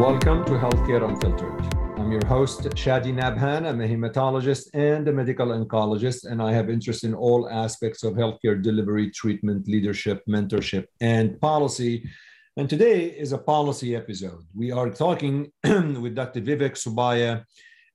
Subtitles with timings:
[0.00, 1.60] Welcome to Healthcare Unfiltered.
[1.98, 3.68] I'm your host, Shadi Nabhan.
[3.68, 8.14] I'm a hematologist and a medical oncologist, and I have interest in all aspects of
[8.14, 12.08] healthcare delivery, treatment, leadership, mentorship, and policy.
[12.56, 14.42] And today is a policy episode.
[14.54, 16.40] We are talking with Dr.
[16.40, 17.44] Vivek Subbiah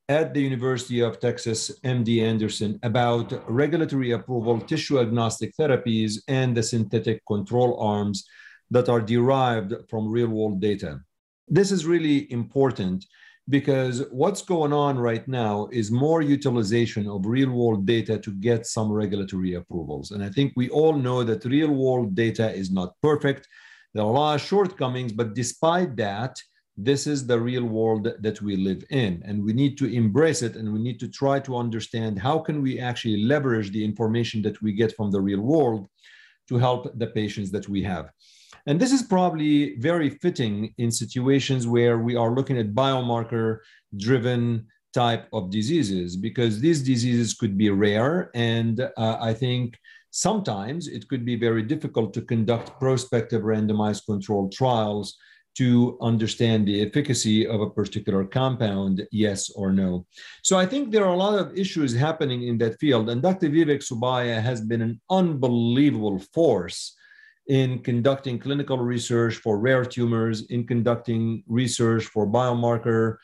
[0.07, 6.61] at the University of Texas MD Anderson about regulatory approval tissue agnostic therapies and the
[6.61, 8.28] synthetic control arms
[8.69, 11.00] that are derived from real world data.
[11.47, 13.05] This is really important
[13.49, 18.65] because what's going on right now is more utilization of real world data to get
[18.65, 20.11] some regulatory approvals.
[20.11, 23.47] And I think we all know that real world data is not perfect.
[23.93, 26.41] There are a lot of shortcomings, but despite that,
[26.77, 30.55] this is the real world that we live in and we need to embrace it
[30.55, 34.61] and we need to try to understand how can we actually leverage the information that
[34.61, 35.87] we get from the real world
[36.49, 38.09] to help the patients that we have
[38.66, 43.59] and this is probably very fitting in situations where we are looking at biomarker
[43.97, 48.31] driven type of diseases because these diseases could be rare.
[48.33, 49.77] And uh, I think
[50.11, 55.17] sometimes it could be very difficult to conduct prospective randomized controlled trials
[55.58, 60.05] to understand the efficacy of a particular compound, yes or no.
[60.43, 63.09] So I think there are a lot of issues happening in that field.
[63.09, 63.49] And Dr.
[63.49, 66.95] Vivek Subbiah has been an unbelievable force
[67.47, 73.17] in conducting clinical research for rare tumors, in conducting research for biomarker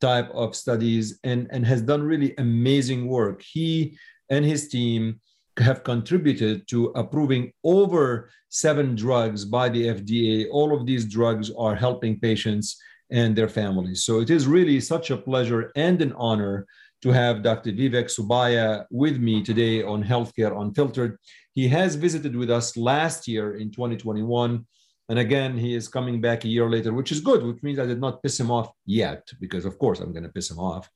[0.00, 3.42] type of studies, and, and has done really amazing work.
[3.42, 3.96] He
[4.30, 5.20] and his team
[5.58, 10.46] have contributed to approving over seven drugs by the FDA.
[10.50, 14.04] All of these drugs are helping patients and their families.
[14.04, 16.66] So it is really such a pleasure and an honor
[17.02, 17.72] to have Dr.
[17.72, 21.18] Vivek Subbiah with me today on Healthcare Unfiltered.
[21.58, 24.64] He has visited with us last year in 2021.
[25.08, 27.86] And again, he is coming back a year later, which is good, which means I
[27.86, 30.88] did not piss him off yet, because of course I'm going to piss him off.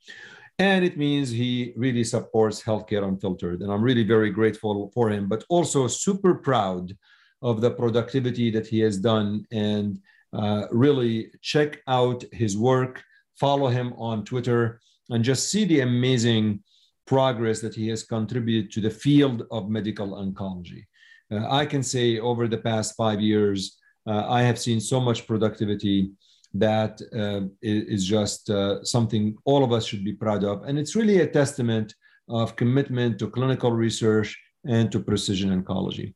[0.60, 3.62] And it means he really supports Healthcare Unfiltered.
[3.62, 6.96] And I'm really very grateful for him, but also super proud
[7.42, 9.44] of the productivity that he has done.
[9.50, 9.98] And
[10.32, 13.02] uh, really check out his work,
[13.34, 14.80] follow him on Twitter
[15.10, 16.62] and just see the amazing
[17.06, 20.84] progress that he has contributed to the field of medical oncology.
[21.30, 25.26] Uh, I can say over the past five years, uh, I have seen so much
[25.26, 26.12] productivity
[26.54, 30.64] that uh, is just uh, something all of us should be proud of.
[30.64, 31.94] And it's really a testament
[32.28, 36.14] of commitment to clinical research and to precision oncology.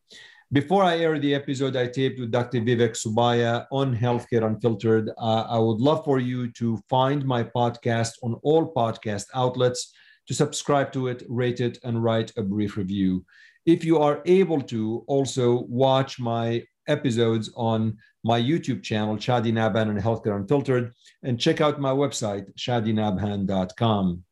[0.53, 2.61] Before I air the episode I taped with Dr.
[2.61, 8.13] Vivek Subbiah on Healthcare Unfiltered, uh, I would love for you to find my podcast
[8.23, 9.93] on all podcast outlets,
[10.27, 13.25] to subscribe to it, rate it, and write a brief review.
[13.65, 19.91] If you are able to, also watch my episodes on my YouTube channel, Shadi Nabhan
[19.91, 20.93] and Healthcare Unfiltered,
[21.23, 24.25] and check out my website, shadinabhan.com.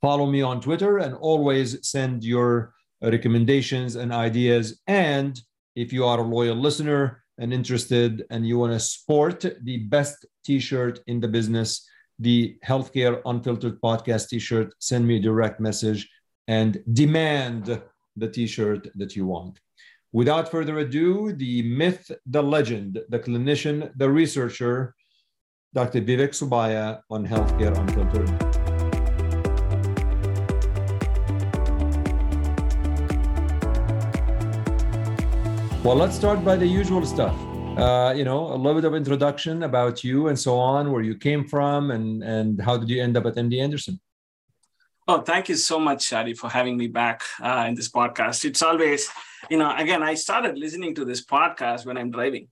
[0.00, 4.80] Follow me on Twitter and always send your recommendations and ideas.
[4.86, 5.40] And
[5.76, 10.26] if you are a loyal listener and interested and you want to sport the best
[10.44, 11.88] t shirt in the business,
[12.22, 16.08] the Healthcare Unfiltered podcast t shirt, send me a direct message
[16.46, 17.82] and demand
[18.16, 19.58] the t shirt that you want.
[20.12, 24.94] Without further ado, the myth, the legend, the clinician, the researcher,
[25.74, 26.00] Dr.
[26.00, 28.30] Vivek Subbiah on Healthcare Unfiltered.
[35.82, 37.34] Well, let's start by the usual stuff.
[37.76, 41.16] Uh, you know, a little bit of introduction about you and so on, where you
[41.16, 43.98] came from, and and how did you end up at MD Anderson?
[45.08, 48.44] Oh, thank you so much, Shadi, for having me back uh, in this podcast.
[48.44, 49.08] It's always,
[49.50, 52.48] you know, again, I started listening to this podcast when I'm driving.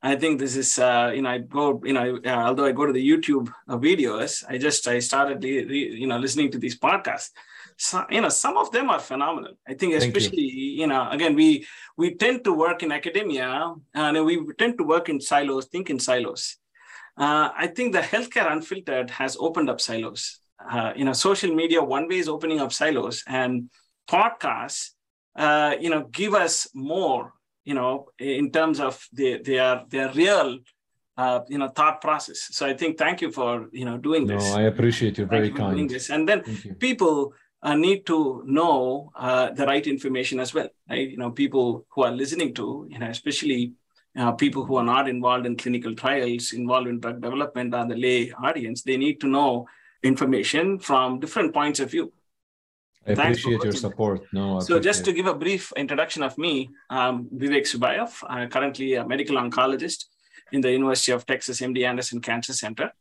[0.00, 2.86] I think this is, uh, you know, I go, you know, uh, although I go
[2.86, 7.30] to the YouTube uh, videos, I just I started, you know, listening to these podcasts
[7.78, 9.52] so, you know some of them are phenomenal.
[9.66, 10.80] I think especially you.
[10.80, 10.86] you.
[10.88, 11.64] know again we
[11.96, 16.00] we tend to work in academia and we tend to work in silos think in
[16.00, 16.56] silos.
[17.16, 20.40] Uh, i think the healthcare unfiltered has opened up silos.
[20.58, 23.70] Uh, you know social media one way is opening up silos and
[24.10, 24.90] podcasts
[25.36, 27.32] uh, you know give us more
[27.64, 30.58] you know in terms of their their their real
[31.16, 32.48] uh, you know thought process.
[32.50, 34.44] So i think thank you for you know doing this.
[34.50, 35.26] No i appreciate you.
[35.26, 36.10] Very kind doing this.
[36.10, 36.42] And then
[36.80, 40.68] people uh, need to know uh, the right information as well.
[40.88, 41.10] Right?
[41.10, 43.72] You know, people who are listening to, you know, especially
[44.16, 47.96] uh, people who are not involved in clinical trials, involved in drug development, are the
[47.96, 49.66] lay audience, they need to know
[50.02, 52.12] information from different points of view.
[53.06, 54.20] I Thanks appreciate your support.
[54.32, 59.06] No, so just to give a brief introduction of me, um, Vivek Subbiah, currently a
[59.06, 60.04] medical oncologist
[60.52, 62.92] in the University of Texas MD Anderson Cancer Center.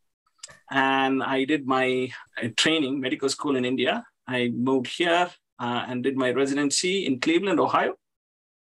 [0.71, 2.09] And I did my
[2.41, 4.05] uh, training, medical school in India.
[4.27, 5.29] I moved here
[5.59, 7.95] uh, and did my residency in Cleveland, Ohio.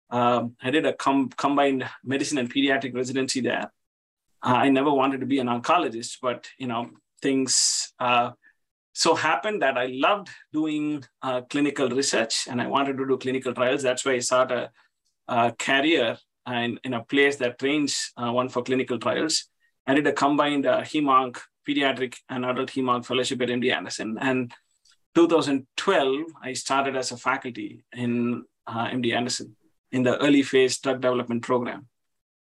[0.09, 3.71] Um, I did a com- combined medicine and pediatric residency there.
[4.41, 6.89] Uh, I never wanted to be an oncologist, but you know
[7.21, 8.31] things uh,
[8.93, 13.53] so happened that I loved doing uh, clinical research and I wanted to do clinical
[13.53, 13.83] trials.
[13.83, 14.69] That's why I started
[15.27, 16.17] a, a career
[16.47, 19.45] in, in a place that trains uh, one for clinical trials.
[19.87, 24.17] I did a combined uh, HEMONC, pediatric and adult HEMONC fellowship at MD Anderson.
[24.19, 24.53] And
[25.15, 29.55] 2012, I started as a faculty in uh, MD Anderson
[29.91, 31.87] in the early phase drug development program.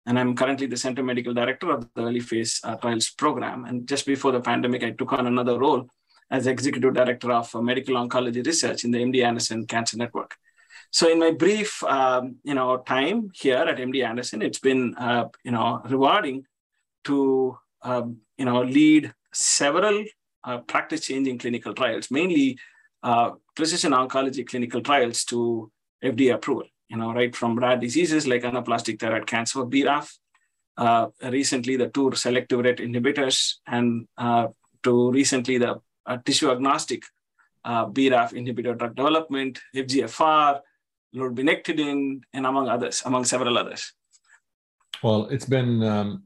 [0.07, 3.65] And I'm currently the center medical director of the early phase uh, trials program.
[3.65, 5.89] And just before the pandemic, I took on another role
[6.31, 10.35] as executive director of uh, medical oncology research in the MD Anderson Cancer Network.
[10.91, 15.29] So in my brief, um, you know, time here at MD Anderson, it's been, uh,
[15.45, 16.45] you know, rewarding
[17.05, 20.05] to, um, you know, lead several
[20.45, 22.59] uh, practice-changing clinical trials, mainly
[23.03, 25.71] uh, precision oncology clinical trials to
[26.03, 26.65] FDA approval.
[26.89, 30.11] You know, right from rare diseases like anaplastic thyroid cancer, BRAF,
[30.79, 34.49] uh, recently the two selective RET inhibitors, and uh,
[34.85, 37.03] to recently the uh, tissue agnostic
[37.65, 40.61] uh, BRAF inhibitor drug development, FGFR,
[41.15, 43.93] lurbinectedin, and among others, among several others.
[45.03, 46.23] Well, it's been um,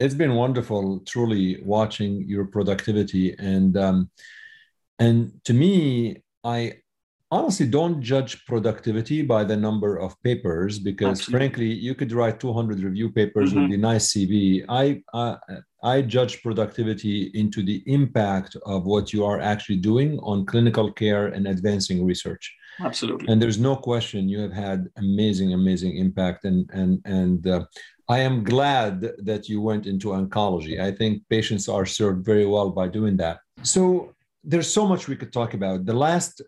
[0.00, 4.10] it's been wonderful, truly watching your productivity, and um,
[4.98, 6.74] and to me, I
[7.30, 11.38] honestly don't judge productivity by the number of papers because Absolutely.
[11.38, 13.64] frankly you could write 200 review papers mm-hmm.
[13.64, 15.36] with a nice cv I, I
[15.82, 21.26] i judge productivity into the impact of what you are actually doing on clinical care
[21.26, 23.26] and advancing research Absolutely.
[23.28, 26.44] And there's no question you have had amazing, amazing impact.
[26.44, 27.64] And and and uh,
[28.08, 30.80] I am glad that you went into oncology.
[30.80, 33.40] I think patients are served very well by doing that.
[33.62, 35.84] So there's so much we could talk about.
[35.84, 36.40] The last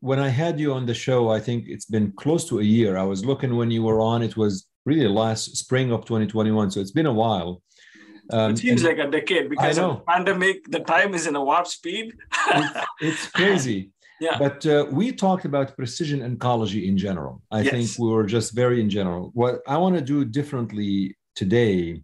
[0.00, 2.96] when I had you on the show, I think it's been close to a year.
[2.96, 6.70] I was looking when you were on, it was really last spring of 2021.
[6.70, 7.62] So it's been a while.
[8.32, 11.44] Um, it seems like a decade because of the pandemic, the time is in a
[11.44, 12.14] warp speed.
[12.48, 13.90] it's, it's, crazy.
[14.20, 14.38] Yeah.
[14.38, 17.42] But uh, we talked about precision oncology in general.
[17.50, 17.70] I yes.
[17.70, 19.30] think we were just very in general.
[19.34, 22.02] What I want to do differently today,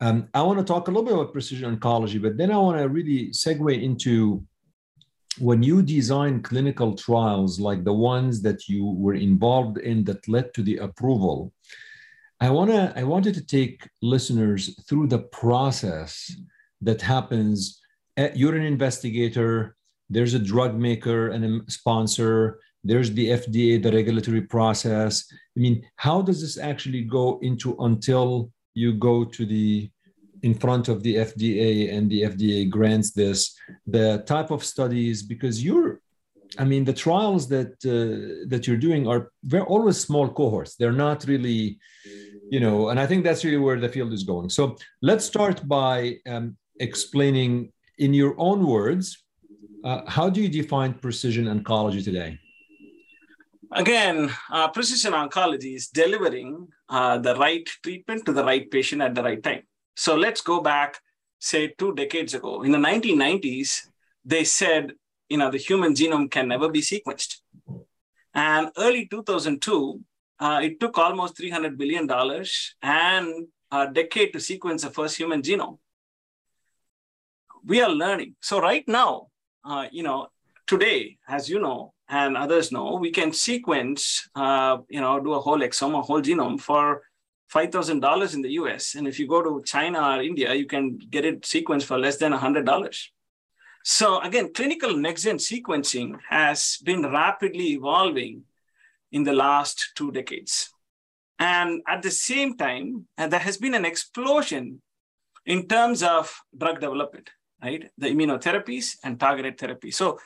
[0.00, 2.78] um, I want to talk a little bit about precision oncology, but then I want
[2.78, 4.44] to really segue into
[5.38, 10.52] when you design clinical trials like the ones that you were involved in that led
[10.54, 11.52] to the approval
[12.40, 16.34] i want to i wanted to take listeners through the process
[16.80, 17.80] that happens
[18.16, 19.75] at, you're an investigator
[20.08, 25.26] there's a drug maker and a sponsor there's the fda the regulatory process
[25.56, 29.90] i mean how does this actually go into until you go to the
[30.42, 33.56] in front of the FDA and the FDA grants this,
[33.86, 36.00] the type of studies, because you're,
[36.58, 40.76] I mean, the trials that uh, that you're doing are very always small cohorts.
[40.76, 41.78] They're not really,
[42.54, 44.48] you know, and I think that's really where the field is going.
[44.50, 45.96] So let's start by
[46.32, 49.04] um, explaining in your own words,
[49.86, 52.38] uh, how do you define precision oncology today?
[53.72, 59.14] Again, uh, precision oncology is delivering uh, the right treatment to the right patient at
[59.14, 59.62] the right time.
[59.94, 60.98] So let's go back,
[61.38, 62.62] say, two decades ago.
[62.62, 63.88] In the 1990s,
[64.24, 64.92] they said,
[65.28, 67.36] you know, the human genome can never be sequenced.
[68.34, 70.00] And early 2002,
[70.40, 72.10] uh, it took almost $300 billion
[72.82, 75.78] and a decade to sequence the first human genome.
[77.64, 78.34] We are learning.
[78.40, 79.28] So right now,
[79.66, 80.28] uh, you know,
[80.66, 85.40] today, as you know, and others know, we can sequence, uh, you know, do a
[85.40, 87.02] whole exome, a whole genome for
[87.52, 88.94] $5,000 in the US.
[88.94, 92.16] And if you go to China or India, you can get it sequenced for less
[92.16, 93.08] than $100.
[93.84, 98.42] So again, clinical next-gen sequencing has been rapidly evolving
[99.12, 100.70] in the last two decades.
[101.38, 104.80] And at the same time, uh, there has been an explosion
[105.44, 107.30] in terms of drug development,
[107.62, 107.90] right?
[107.98, 109.90] The immunotherapies and targeted therapy.
[109.90, 110.18] So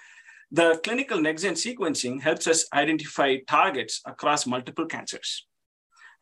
[0.50, 5.46] the clinical next-gen sequencing helps us identify targets across multiple cancers.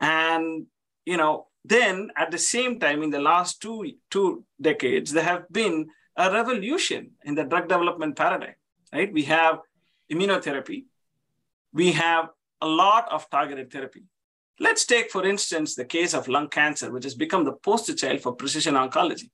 [0.00, 0.66] And
[1.08, 5.48] you know, then at the same time, in the last two, two decades, there have
[5.50, 8.56] been a revolution in the drug development paradigm,
[8.92, 9.10] right?
[9.10, 9.60] We have
[10.12, 10.84] immunotherapy,
[11.72, 12.28] we have
[12.60, 14.02] a lot of targeted therapy.
[14.60, 18.20] Let's take, for instance, the case of lung cancer, which has become the poster child
[18.20, 19.30] for precision oncology.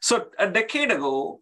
[0.00, 1.40] So, a decade ago,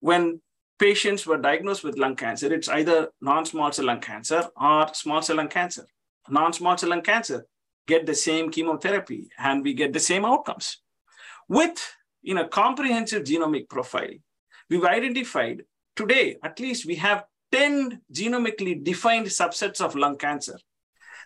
[0.00, 0.40] when
[0.78, 5.22] patients were diagnosed with lung cancer, it's either non small cell lung cancer or small
[5.22, 5.86] cell lung cancer.
[6.28, 7.46] Non small cell lung cancer,
[7.86, 10.80] get the same chemotherapy and we get the same outcomes.
[11.48, 11.78] with
[12.22, 14.14] in a comprehensive genomic profile,
[14.70, 15.62] we've identified
[15.94, 20.58] today, at least we have 10 genomically defined subsets of lung cancer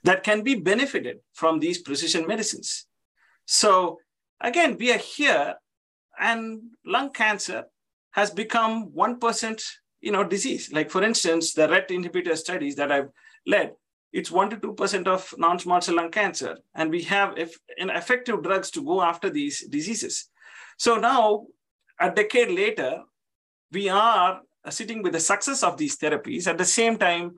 [0.05, 2.87] that can be benefited from these precision medicines.
[3.47, 3.99] So
[4.41, 5.55] again, we are here
[6.19, 7.65] and lung cancer
[8.13, 9.63] has become 1%
[10.01, 10.73] you know, disease.
[10.73, 13.11] Like for instance, the RET inhibitor studies that I've
[13.47, 13.73] led,
[14.13, 16.59] it's 1% to 2% of non-small cell lung cancer.
[16.75, 20.29] And we have if, effective drugs to go after these diseases.
[20.79, 21.47] So now,
[22.01, 23.03] a decade later,
[23.73, 26.47] we are sitting with the success of these therapies.
[26.47, 27.37] At the same time,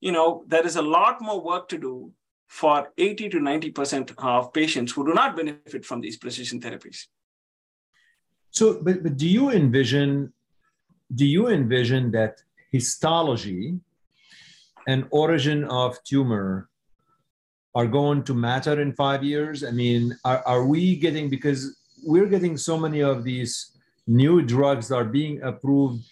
[0.00, 2.12] you know, there is a lot more work to do
[2.48, 7.06] for 80 to 90% of patients who do not benefit from these precision therapies.
[8.52, 10.32] So, but, but do you envision,
[11.14, 13.80] do you envision that histology
[14.86, 16.68] and origin of tumor
[17.74, 19.64] are going to matter in five years?
[19.64, 24.88] I mean, are, are we getting, because we're getting so many of these new drugs
[24.88, 26.04] that are being approved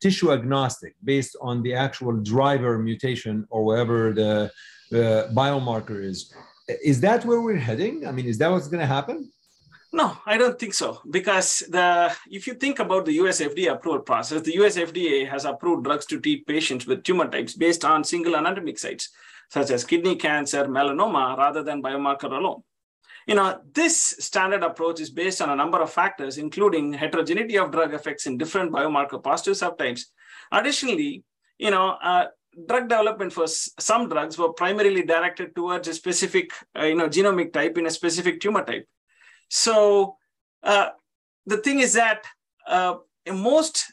[0.00, 4.50] tissue agnostic based on the actual driver mutation or whatever the,
[4.90, 6.34] the biomarker is.
[6.84, 8.06] Is that where we're heading?
[8.06, 9.30] I mean, is that what's going to happen?
[9.96, 11.00] No, I don't think so.
[11.08, 15.46] Because the if you think about the US FDA approval process, the US FDA has
[15.46, 19.08] approved drugs to treat patients with tumor types based on single anatomic sites,
[19.48, 22.62] such as kidney cancer, melanoma, rather than biomarker alone.
[23.26, 27.72] You know, this standard approach is based on a number of factors, including heterogeneity of
[27.72, 30.02] drug effects in different biomarker positive subtypes.
[30.52, 31.24] Additionally,
[31.56, 32.26] you know, uh,
[32.68, 37.54] drug development for some drugs were primarily directed towards a specific, uh, you know, genomic
[37.54, 38.86] type in a specific tumor type.
[39.48, 40.16] So
[40.62, 40.90] uh,
[41.46, 42.24] the thing is that
[42.66, 42.96] uh,
[43.30, 43.92] most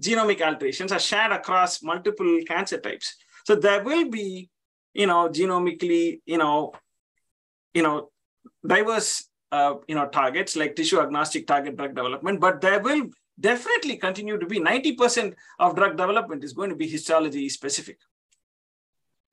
[0.00, 3.16] genomic alterations are shared across multiple cancer types.
[3.44, 4.50] So there will be,
[4.94, 6.72] you know, genomically, you know,
[7.74, 8.10] you know,
[8.66, 13.08] diverse uh, you know targets like tissue agnostic target drug development but there will
[13.38, 17.98] definitely continue to be 90% of drug development is going to be histology specific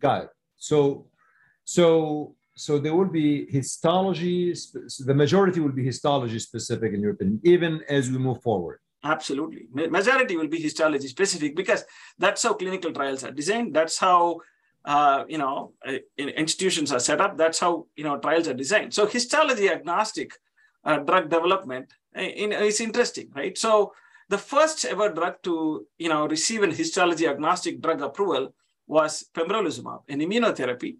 [0.01, 1.07] got it so
[1.65, 4.53] so so there will be histology
[5.09, 9.63] the majority will be histology specific in your opinion even as we move forward absolutely
[9.99, 11.85] majority will be histology specific because
[12.17, 14.21] that's how clinical trials are designed that's how
[14.87, 17.37] uh, you know, uh, institutions are set up.
[17.37, 18.93] That's how, you know, trials are designed.
[18.93, 20.31] So histology agnostic
[20.85, 23.57] uh, drug development uh, in, is interesting, right?
[23.57, 23.91] So
[24.29, 28.53] the first ever drug to, you know, receive an histology agnostic drug approval
[28.87, 30.95] was pembrolizumab, an immunotherapy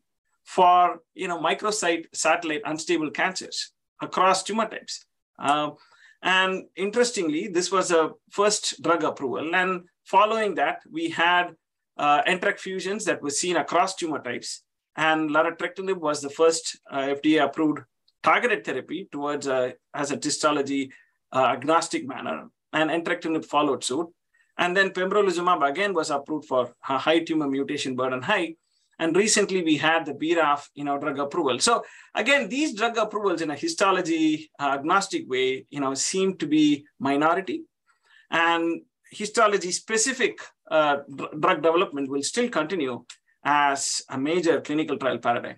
[0.47, 5.05] for, you know, microsite satellite unstable cancers across tumor types.
[5.37, 5.75] Um,
[6.23, 9.53] and interestingly, this was a first drug approval.
[9.53, 11.53] And following that, we had
[11.97, 14.63] uh, NTRK fusions that were seen across tumor types.
[14.95, 17.79] And larotrectinib was the first uh, FDA approved
[18.23, 20.91] targeted therapy towards uh, as a histology
[21.33, 22.45] uh, agnostic manner.
[22.71, 24.07] And entrectinib followed suit.
[24.57, 28.55] And then pembrolizumab again was approved for high tumor mutation burden high.
[28.99, 31.59] And recently we had the BRAF you know, drug approval.
[31.59, 31.83] So
[32.15, 36.85] again, these drug approvals in a histology uh, agnostic way you know, seem to be
[36.99, 37.63] minority.
[38.31, 40.39] And histology specific
[40.69, 40.97] uh,
[41.39, 43.05] drug development will still continue
[43.43, 45.57] as a major clinical trial paradigm.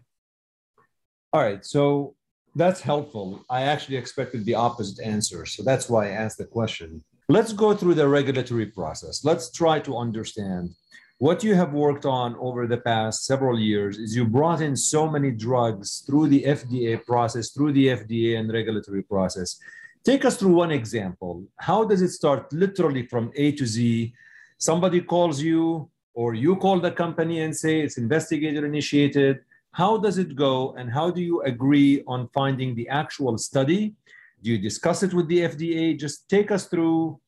[1.33, 2.15] All right, so
[2.55, 3.45] that's helpful.
[3.49, 7.03] I actually expected the opposite answer, so that's why I asked the question.
[7.29, 9.23] Let's go through the regulatory process.
[9.23, 10.71] Let's try to understand
[11.19, 15.05] what you have worked on over the past several years is you brought in so
[15.05, 19.59] many drugs through the FDA process, through the FDA and regulatory process.
[20.05, 21.43] Take us through one example.
[21.57, 24.13] How does it start literally from A to Z?
[24.59, 29.41] Somebody calls you, or you call the company and say it's investigator initiated.
[29.71, 33.93] How does it go, and how do you agree on finding the actual study?
[34.41, 35.99] Do you discuss it with the FDA?
[35.99, 37.19] Just take us through,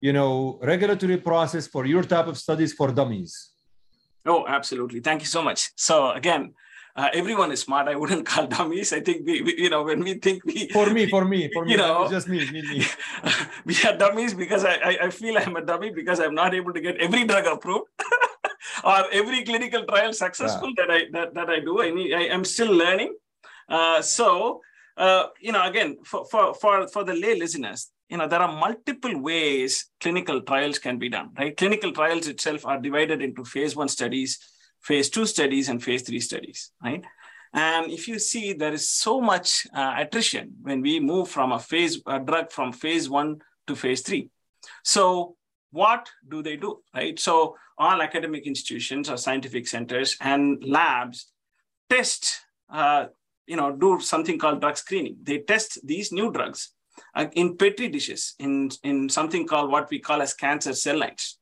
[0.00, 3.50] you know, regulatory process for your type of studies for dummies.
[4.26, 5.00] Oh, absolutely.
[5.00, 5.70] Thank you so much.
[5.76, 6.54] So again,
[6.94, 7.88] uh, everyone is smart.
[7.88, 8.92] I wouldn't call dummies.
[8.92, 11.64] I think we, we, you know, when we think we for me, for me, for
[11.64, 12.84] me, you know, just me, me, me.
[13.64, 16.72] we are dummies because I, I, I feel I'm a dummy because I'm not able
[16.72, 17.86] to get every drug approved
[18.84, 20.86] or every clinical trial successful yeah.
[20.86, 21.82] that I that, that I do.
[21.82, 22.12] I need.
[22.12, 23.14] I am still learning.
[23.68, 24.60] Uh, so
[24.98, 28.52] uh, you know, again, for, for for for the lay listeners, you know, there are
[28.52, 31.30] multiple ways clinical trials can be done.
[31.38, 34.38] Right, clinical trials itself are divided into phase one studies
[34.80, 37.04] phase two studies and phase three studies, right?
[37.52, 41.58] And if you see, there is so much uh, attrition when we move from a
[41.58, 44.30] phase a drug from phase one to phase three.
[44.84, 45.36] So
[45.70, 47.18] what do they do, right?
[47.18, 51.30] So all academic institutions or scientific centers and labs
[51.88, 53.06] test, uh,
[53.46, 55.16] you know, do something called drug screening.
[55.22, 56.72] They test these new drugs
[57.32, 61.38] in petri dishes in, in something called what we call as cancer cell lines.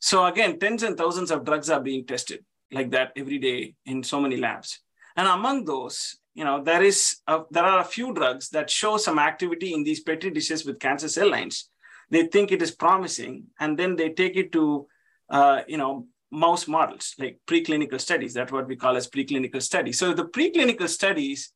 [0.00, 4.02] So again, tens and thousands of drugs are being tested like that every day in
[4.02, 4.80] so many labs.
[5.16, 8.96] And among those, you know, there is a, there are a few drugs that show
[8.96, 11.68] some activity in these petri dishes with cancer cell lines.
[12.10, 14.86] They think it is promising, and then they take it to,
[15.28, 18.34] uh, you know, mouse models like preclinical studies.
[18.34, 19.98] That's what we call as preclinical studies.
[19.98, 21.52] So the preclinical studies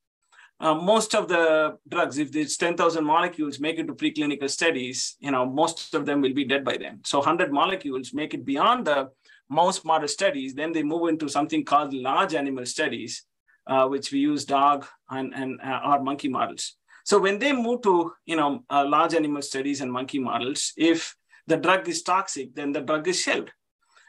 [0.63, 5.33] uh, most of the drugs, if it's 10,000 molecules make it to preclinical studies, you
[5.33, 7.01] know, most of them will be dead by then.
[7.05, 9.11] So 100 molecules make it beyond the
[9.51, 13.25] mouse model studies, then they move into something called large animal studies,
[13.67, 16.77] uh, which we use dog and, and uh, or monkey models.
[17.05, 21.17] So when they move to, you know, uh, large animal studies and monkey models, if
[21.49, 23.51] the drug is toxic, then the drug is shelved.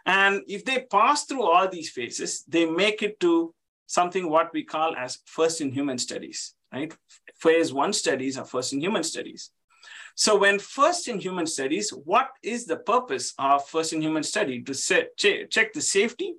[0.05, 3.55] And if they pass through all these phases, they make it to
[3.93, 6.91] something what we call as first in human studies, right?
[7.35, 9.51] Phase one studies are first in human studies.
[10.15, 14.61] So when first in human studies, what is the purpose of first in human study
[14.63, 16.35] to set, check the safety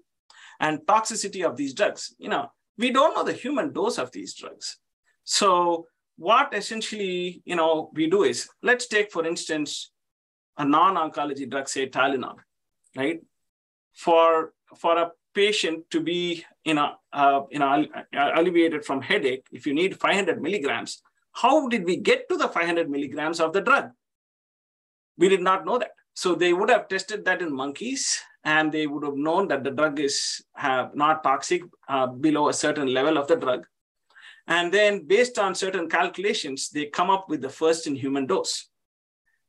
[0.58, 2.14] and toxicity of these drugs?
[2.18, 4.78] You know, we don't know the human dose of these drugs.
[5.25, 9.92] So what essentially, you know, we do is let's take, for instance,
[10.56, 12.38] a non-oncology drug, say Tylenol,
[12.96, 13.20] right?
[13.92, 17.86] For for a patient to be you know, uh, you know,
[18.34, 22.88] alleviated from headache, if you need 500 milligrams, how did we get to the 500
[22.88, 23.90] milligrams of the drug?
[25.18, 25.90] We did not know that.
[26.14, 29.70] So they would have tested that in monkeys and they would have known that the
[29.70, 33.66] drug is have not toxic uh, below a certain level of the drug.
[34.46, 38.68] And then based on certain calculations, they come up with the first in human dose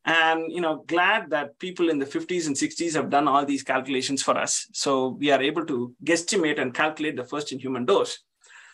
[0.06, 3.64] and you know glad that people in the 50s and 60s have done all these
[3.64, 4.68] calculations for us.
[4.72, 8.20] So we are able to guesstimate and calculate the first in human dose.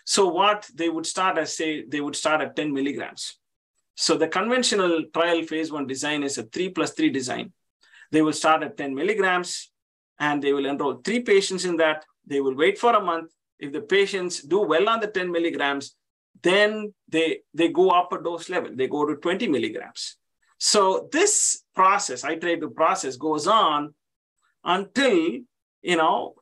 [0.05, 3.37] So what they would start as say they would start at 10 milligrams.
[3.95, 7.53] So the conventional trial phase one design is a 3 plus 3 design.
[8.11, 9.71] They will start at 10 milligrams
[10.19, 12.05] and they will enroll three patients in that.
[12.27, 13.31] They will wait for a month.
[13.57, 15.95] If the patients do well on the 10 milligrams
[16.43, 18.71] then they they go up a dose level.
[18.73, 20.17] They go to 20 milligrams
[20.63, 23.95] so this process, iterative process goes on
[24.63, 25.39] until,
[25.81, 26.35] you know,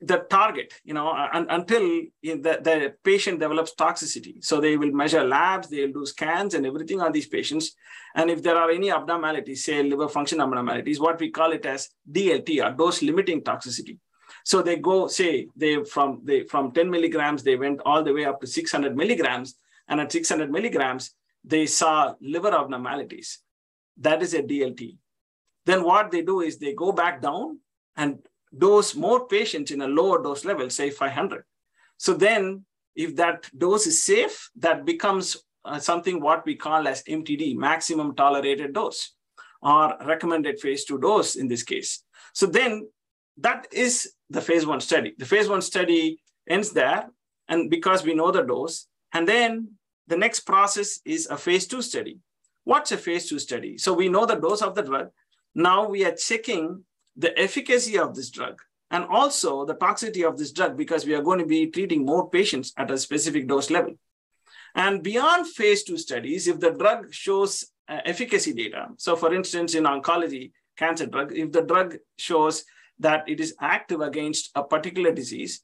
[0.00, 4.44] the target, you know, un- until the, the patient develops toxicity.
[4.44, 7.74] So they will measure labs, they'll do scans and everything on these patients.
[8.14, 11.88] And if there are any abnormalities, say liver function abnormalities, what we call it as
[12.08, 13.98] DLT or dose limiting toxicity.
[14.44, 18.26] So they go, say, they from they from 10 milligrams, they went all the way
[18.26, 19.56] up to 600 milligrams.
[19.88, 21.14] And at 600 milligrams,
[21.44, 23.40] they saw liver abnormalities.
[23.98, 24.96] That is a DLT.
[25.66, 27.58] Then what they do is they go back down
[27.96, 28.18] and
[28.56, 31.44] dose more patients in a lower dose level, say 500.
[31.96, 32.64] So then
[32.96, 38.14] if that dose is safe, that becomes uh, something what we call as MTD, maximum
[38.14, 39.14] tolerated dose,
[39.62, 42.04] or recommended phase two dose in this case.
[42.32, 42.88] So then
[43.38, 45.14] that is the phase one study.
[45.18, 47.08] The phase one study ends there,
[47.48, 49.70] and because we know the dose, and then
[50.06, 52.18] the next process is a phase two study.
[52.64, 53.78] What's a phase two study?
[53.78, 55.10] So we know the dose of the drug.
[55.54, 56.84] Now we are checking
[57.16, 61.22] the efficacy of this drug and also the toxicity of this drug because we are
[61.22, 63.94] going to be treating more patients at a specific dose level.
[64.74, 69.74] And beyond phase two studies, if the drug shows uh, efficacy data, so for instance,
[69.74, 72.64] in oncology, cancer drug, if the drug shows
[72.98, 75.62] that it is active against a particular disease,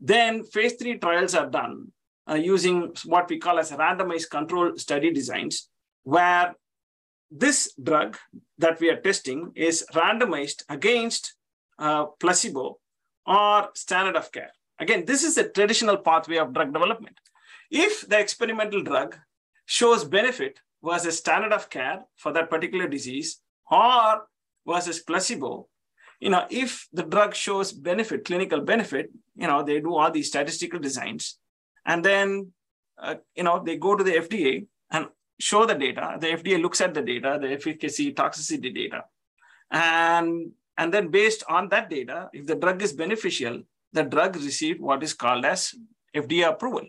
[0.00, 1.92] then phase three trials are done
[2.28, 5.68] uh, using what we call as randomized control study designs,
[6.04, 6.54] where
[7.30, 8.16] this drug
[8.58, 11.34] that we are testing is randomized against
[11.78, 12.78] uh, placebo
[13.26, 14.52] or standard of care.
[14.78, 17.18] Again, this is a traditional pathway of drug development.
[17.70, 19.16] If the experimental drug
[19.64, 24.26] shows benefit versus standard of care for that particular disease or
[24.66, 25.68] versus placebo,
[26.20, 30.28] you know, if the drug shows benefit, clinical benefit, you know, they do all these
[30.28, 31.38] statistical designs
[31.84, 32.52] and then
[32.98, 35.06] uh, you know they go to the FDA and
[35.38, 36.16] show the data.
[36.20, 39.04] The FDA looks at the data, the efficacy, toxicity data,
[39.70, 44.80] and and then based on that data, if the drug is beneficial, the drug received
[44.80, 45.74] what is called as
[46.14, 46.86] FDA approval.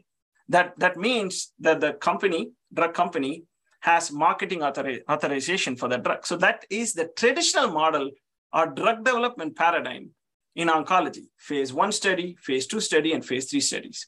[0.49, 3.43] That that means that the company, drug company,
[3.81, 6.25] has marketing author- authorization for the drug.
[6.25, 8.11] So that is the traditional model
[8.53, 10.11] or drug development paradigm
[10.55, 14.07] in oncology: phase one study, phase two study, and phase three studies.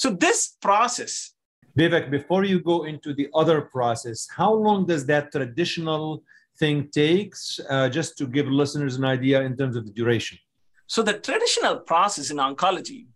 [0.00, 1.34] So this process.
[1.78, 6.22] Vivek, before you go into the other process, how long does that traditional
[6.58, 7.60] thing takes?
[7.68, 10.38] Uh, just to give listeners an idea in terms of the duration.
[10.86, 13.08] So the traditional process in oncology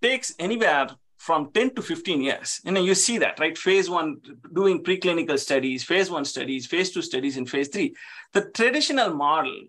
[0.00, 2.62] takes anywhere from 10 to 15 years.
[2.64, 3.56] And you see that, right?
[3.58, 4.16] Phase one,
[4.54, 7.94] doing preclinical studies, phase one studies, phase two studies, and phase three.
[8.32, 9.64] The traditional model,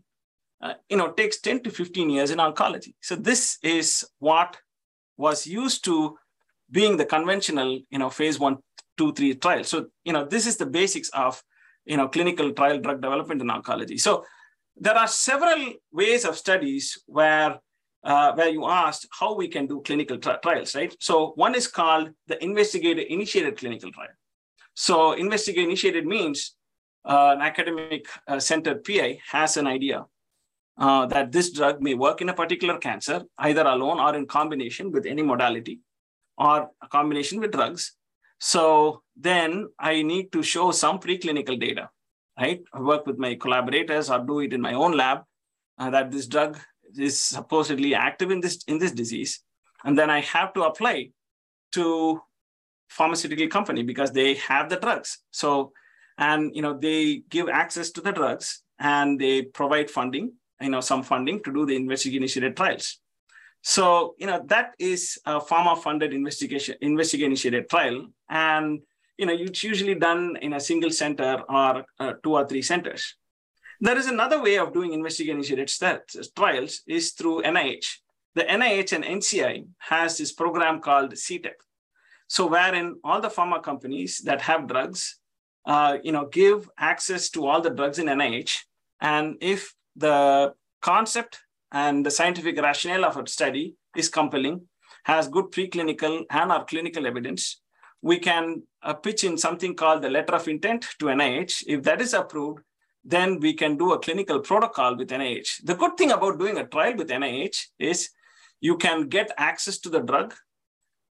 [0.61, 2.93] uh, you know, takes 10 to 15 years in oncology.
[3.01, 4.55] So this is what
[5.17, 6.17] was used to
[6.71, 8.57] being the conventional, you know, phase one,
[8.97, 9.63] two, three trial.
[9.63, 11.41] So, you know, this is the basics of,
[11.85, 13.99] you know, clinical trial drug development in oncology.
[13.99, 14.25] So
[14.75, 17.59] there are several ways of studies where
[18.03, 20.95] uh, where you asked how we can do clinical tri- trials, right?
[20.99, 24.15] So one is called the investigator-initiated clinical trial.
[24.75, 26.55] So investigator-initiated means
[27.03, 30.05] uh, an academic uh, centered PI has an idea
[30.77, 34.91] uh, that this drug may work in a particular cancer, either alone or in combination
[34.91, 35.79] with any modality,
[36.37, 37.95] or a combination with drugs.
[38.39, 41.89] So then I need to show some preclinical data,
[42.39, 42.61] right?
[42.73, 45.23] I work with my collaborators or do it in my own lab
[45.79, 46.59] uh, that this drug
[46.97, 49.41] is supposedly active in this in this disease,
[49.83, 51.11] and then I have to apply
[51.73, 52.21] to
[52.87, 55.19] pharmaceutical company because they have the drugs.
[55.31, 55.73] So,
[56.17, 60.81] and you know they give access to the drugs and they provide funding, you know,
[60.81, 62.99] some funding to do the investigator-initiated trials.
[63.67, 68.79] So, you know, that is a pharma-funded investigation, investigator-initiated trial, and
[69.17, 73.15] you know, it's usually done in a single center or uh, two or three centers.
[73.81, 75.69] There is another way of doing investigator-initiated
[76.33, 77.87] trials is through NIH.
[78.35, 81.59] The NIH and NCI has this program called CTEP.
[82.27, 85.19] So wherein all the pharma companies that have drugs,
[85.65, 88.59] uh, you know, give access to all the drugs in NIH.
[89.01, 94.61] And if the concept and the scientific rationale of a study is compelling,
[95.03, 97.61] has good preclinical and our clinical evidence,
[98.01, 101.63] we can uh, pitch in something called the letter of intent to NIH.
[101.67, 102.61] If that is approved,
[103.03, 105.63] then we can do a clinical protocol with NIH.
[105.63, 108.09] The good thing about doing a trial with NIH is
[108.59, 110.33] you can get access to the drug,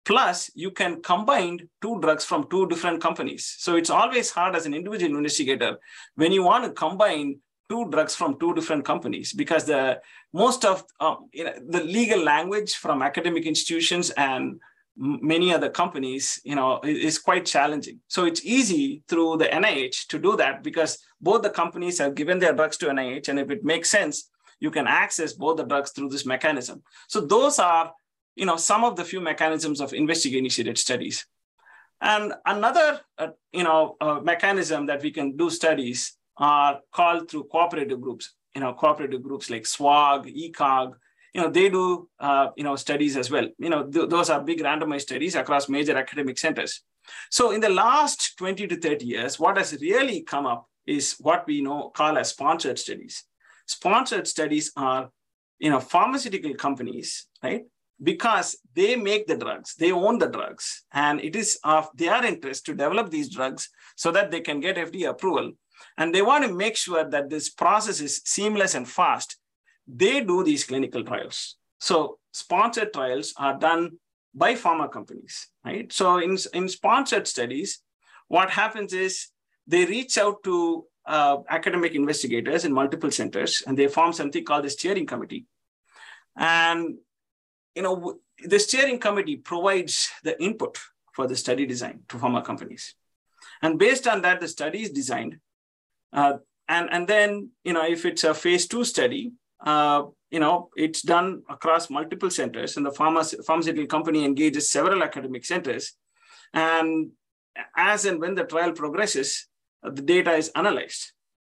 [0.04, 3.54] plus you can combine two drugs from two different companies.
[3.58, 5.78] So it's always hard as an individual investigator
[6.16, 10.00] when you want to combine two drugs from two different companies because the
[10.32, 14.60] most of um, you know, the legal language from academic institutions and
[14.96, 18.00] many other companies, you know, is quite challenging.
[18.08, 22.38] So it's easy through the NIH to do that because both the companies have given
[22.38, 25.90] their drugs to NIH, and if it makes sense, you can access both the drugs
[25.90, 26.82] through this mechanism.
[27.08, 27.92] So those are,
[28.36, 31.26] you know, some of the few mechanisms of investigator-initiated studies.
[32.00, 37.44] And another, uh, you know, uh, mechanism that we can do studies are called through
[37.44, 38.34] cooperative groups.
[38.54, 40.94] You know, cooperative groups like SWOG, ECOG,
[41.34, 43.48] you know they do uh, you know studies as well.
[43.58, 46.82] You know th- those are big randomized studies across major academic centers.
[47.30, 51.46] So in the last 20 to 30 years what has really come up is what
[51.46, 53.24] we know call as sponsored studies.
[53.66, 55.10] Sponsored studies are
[55.58, 57.64] you know pharmaceutical companies right?
[58.02, 62.66] Because they make the drugs they own the drugs and it is of their interest
[62.66, 65.52] to develop these drugs so that they can get fda approval
[65.96, 69.36] and they want to make sure that this process is seamless and fast
[69.86, 71.56] they do these clinical trials.
[71.78, 73.98] So sponsored trials are done
[74.34, 75.92] by pharma companies, right?
[75.92, 77.80] So in, in sponsored studies,
[78.28, 79.28] what happens is
[79.66, 84.64] they reach out to uh, academic investigators in multiple centers and they form something called
[84.64, 85.46] the steering committee.
[86.36, 86.96] And,
[87.74, 90.78] you know, the steering committee provides the input
[91.12, 92.94] for the study design to pharma companies.
[93.62, 95.38] And based on that, the study is designed.
[96.14, 96.34] Uh,
[96.68, 99.32] and, and then, you know, if it's a phase two study,
[99.66, 105.02] uh, you know, it's done across multiple centers, and the pharma- pharmaceutical company engages several
[105.02, 105.92] academic centers.
[106.52, 107.10] And
[107.76, 109.48] as and when the trial progresses,
[109.82, 111.12] uh, the data is analyzed.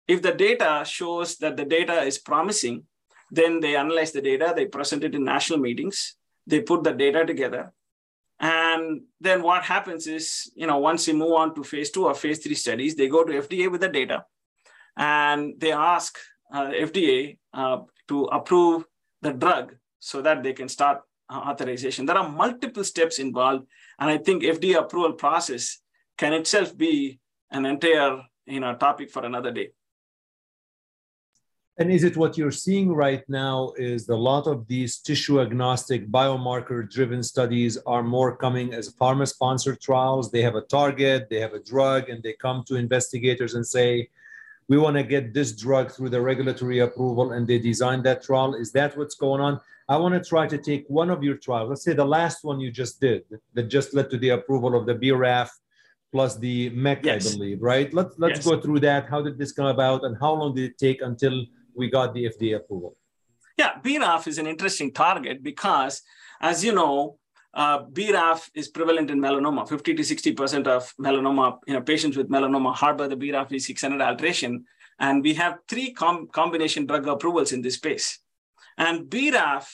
[0.06, 2.84] If the data shows that the data is promising,
[3.30, 6.16] then they analyze the data, they present it in national meetings,
[6.46, 7.72] they put the data together.
[8.40, 12.14] And then what happens is, you know, once you move on to phase two or
[12.14, 14.24] phase three studies, they go to FDA with the data
[14.98, 16.18] and they ask
[16.52, 18.84] uh, FDA uh, to approve
[19.22, 22.04] the drug so that they can start uh, authorization.
[22.04, 23.66] There are multiple steps involved,
[23.98, 25.78] and I think FDA approval process
[26.16, 29.70] can itself be an entire you know topic for another day.
[31.80, 36.08] And is it what you're seeing right now is a lot of these tissue agnostic
[36.10, 40.32] biomarker driven studies are more coming as pharma sponsored trials.
[40.32, 44.08] They have a target, they have a drug, and they come to investigators and say,
[44.68, 48.54] we want to get this drug through the regulatory approval and they design that trial.
[48.54, 49.60] Is that what's going on?
[49.88, 52.60] I want to try to take one of your trials, let's say the last one
[52.60, 53.22] you just did
[53.54, 55.48] that just led to the approval of the BRAF
[56.12, 57.26] plus the MEK, yes.
[57.26, 57.92] I believe, right?
[57.92, 58.46] Let's let's yes.
[58.46, 59.08] go through that.
[59.08, 62.24] How did this come about and how long did it take until we got the
[62.24, 62.96] FDA approval?
[63.56, 66.02] Yeah, BRAF is an interesting target because,
[66.40, 67.18] as you know,
[67.58, 69.68] uh, BRAF is prevalent in melanoma.
[69.68, 74.64] 50 to 60% of melanoma, you know, patients with melanoma harbor the BRAF V600 alteration.
[75.00, 78.20] And we have three com- combination drug approvals in this space.
[78.78, 79.66] And BRAF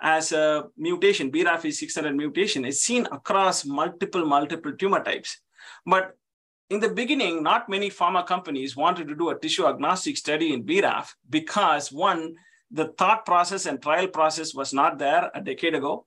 [0.00, 5.40] as a mutation, BRAF V600 mutation is seen across multiple, multiple tumor types.
[5.84, 6.16] But
[6.70, 10.62] in the beginning, not many pharma companies wanted to do a tissue agnostic study in
[10.62, 12.36] BRAF because one,
[12.70, 16.06] the thought process and trial process was not there a decade ago.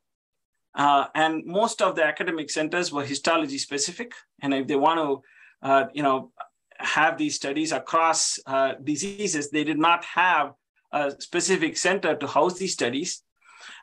[0.80, 4.14] Uh, and most of the academic centers were histology specific.
[4.42, 6.32] And if they want to, uh, you know,
[6.78, 10.54] have these studies across uh, diseases, they did not have
[10.94, 13.24] a specific center to house these studies.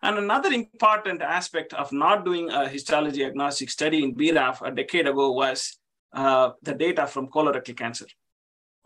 [0.03, 5.07] And another important aspect of not doing a histology agnostic study in BRAF a decade
[5.07, 5.79] ago was
[6.15, 8.07] uh, the data from colorectal cancer.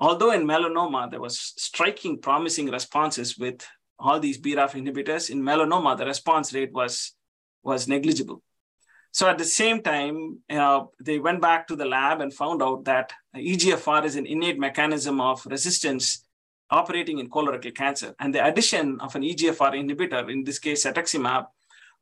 [0.01, 3.65] Although in melanoma, there was striking promising responses with
[4.01, 7.13] all these BRAF inhibitors, in melanoma, the response rate was,
[7.63, 8.43] was negligible.
[9.13, 10.39] So at the same time,
[11.01, 15.21] they went back to the lab and found out that EGFR is an innate mechanism
[15.21, 16.25] of resistance
[16.71, 18.15] operating in colorectal cancer.
[18.21, 21.47] And the addition of an EGFR inhibitor, in this case, cetuximab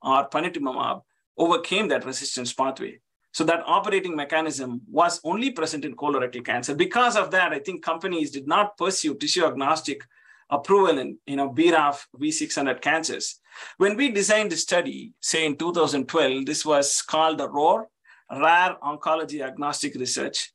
[0.03, 1.03] or panitumumab,
[1.39, 3.01] overcame that resistance pathway.
[3.33, 6.75] So that operating mechanism was only present in colorectal cancer.
[6.75, 10.03] Because of that, I think companies did not pursue tissue agnostic
[10.51, 13.41] approval in you know, BRAF V600 cancers.
[13.77, 17.89] When we designed the study, say in 2012, this was called the ROAR,
[18.31, 20.53] Rare Oncology Agnostic Research.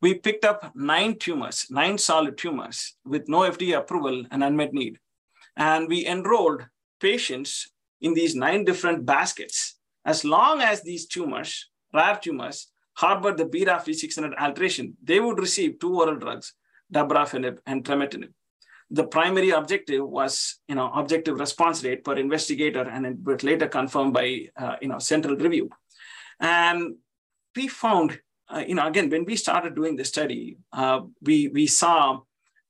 [0.00, 4.98] We picked up nine tumors, nine solid tumors with no FDA approval and unmet need.
[5.56, 6.66] And we enrolled
[7.00, 9.76] patients in these nine different baskets.
[10.04, 15.78] As long as these tumors, rare tumors, harbor the BRAF V600 alteration, they would receive
[15.78, 16.52] two oral drugs,
[16.92, 18.32] dabrafenib and trametinib
[18.94, 23.66] the primary objective was, you know, objective response rate per investigator, and it was later
[23.66, 25.68] confirmed by, uh, you know, central review.
[26.38, 26.96] And
[27.56, 31.66] we found, uh, you know, again, when we started doing the study, uh, we we
[31.66, 32.20] saw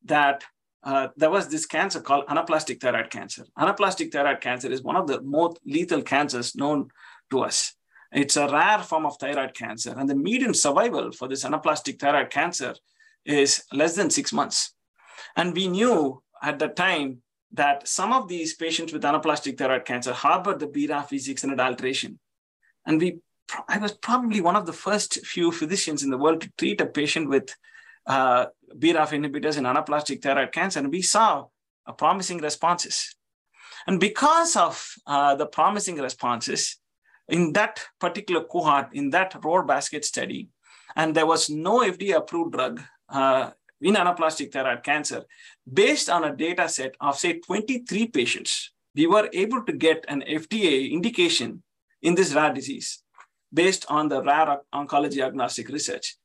[0.07, 0.45] that
[0.83, 3.45] uh, there was this cancer called anaplastic thyroid cancer.
[3.59, 6.89] Anaplastic thyroid cancer is one of the most lethal cancers known
[7.31, 7.75] to us.
[8.13, 12.31] It's a rare form of thyroid cancer, and the median survival for this anaplastic thyroid
[12.31, 12.75] cancer
[13.27, 14.75] is less than six months.
[15.37, 20.13] And we knew at the time that some of these patients with anaplastic thyroid cancer
[20.13, 22.19] harbored the BRAF V600 alteration.
[22.85, 23.19] And we,
[23.69, 26.87] I was probably one of the first few physicians in the world to treat a
[26.87, 27.55] patient with
[28.07, 31.47] uh, BRAF inhibitors in anaplastic thyroid cancer, and we saw
[31.97, 33.15] promising responses.
[33.87, 36.79] And because of uh, the promising responses
[37.29, 40.49] in that particular cohort, in that ROAR basket study,
[40.97, 43.51] and there was no FDA approved drug uh,
[43.85, 45.25] in anaplastic thyroid cancer,
[45.71, 50.25] based on a data set of, say, 23 patients, we were able to get an
[50.27, 51.63] FDA indication
[52.01, 53.03] in this rare disease
[53.53, 56.17] based on the rare oncology agnostic research.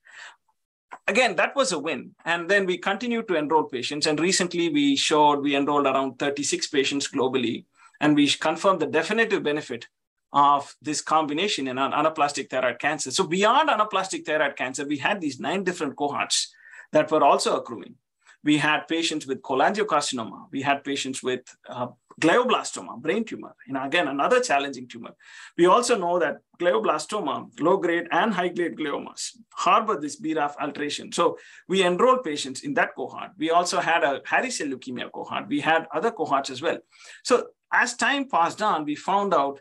[1.07, 2.15] Again, that was a win.
[2.23, 4.07] And then we continued to enroll patients.
[4.07, 7.65] And recently we showed we enrolled around 36 patients globally.
[7.99, 9.87] And we confirmed the definitive benefit
[10.31, 13.11] of this combination in anaplastic thyroid cancer.
[13.11, 16.53] So beyond anaplastic thyroid cancer, we had these nine different cohorts
[16.91, 17.95] that were also accruing.
[18.43, 20.47] We had patients with cholangiocarcinoma.
[20.51, 21.87] We had patients with uh,
[22.19, 23.55] glioblastoma, brain tumor.
[23.67, 25.11] Know, again, another challenging tumor.
[25.57, 31.11] We also know that glioblastoma, low-grade and high-grade gliomas, harbor this BRAF alteration.
[31.11, 33.31] So we enrolled patients in that cohort.
[33.37, 35.47] We also had a hairy cell leukemia cohort.
[35.47, 36.77] We had other cohorts as well.
[37.23, 39.59] So as time passed on, we found out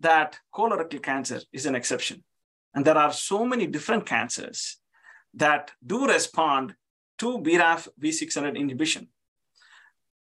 [0.00, 2.24] that colorectal cancer is an exception.
[2.74, 4.79] And there are so many different cancers
[5.34, 6.74] that do respond
[7.18, 9.08] to BRAF V600 inhibition.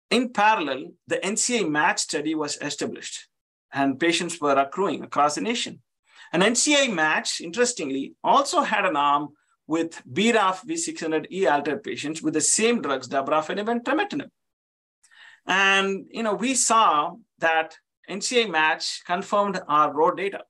[0.09, 3.27] In parallel, the NCI-MATCH study was established
[3.71, 5.81] and patients were accruing across the nation.
[6.33, 9.29] An NCI-MATCH, interestingly, also had an arm
[9.67, 14.29] with BRAF V600E altered patients with the same drugs, dabrafenib and trametinib.
[15.45, 17.75] And you know, we saw that
[18.09, 20.41] NCI-MATCH confirmed our ROAR data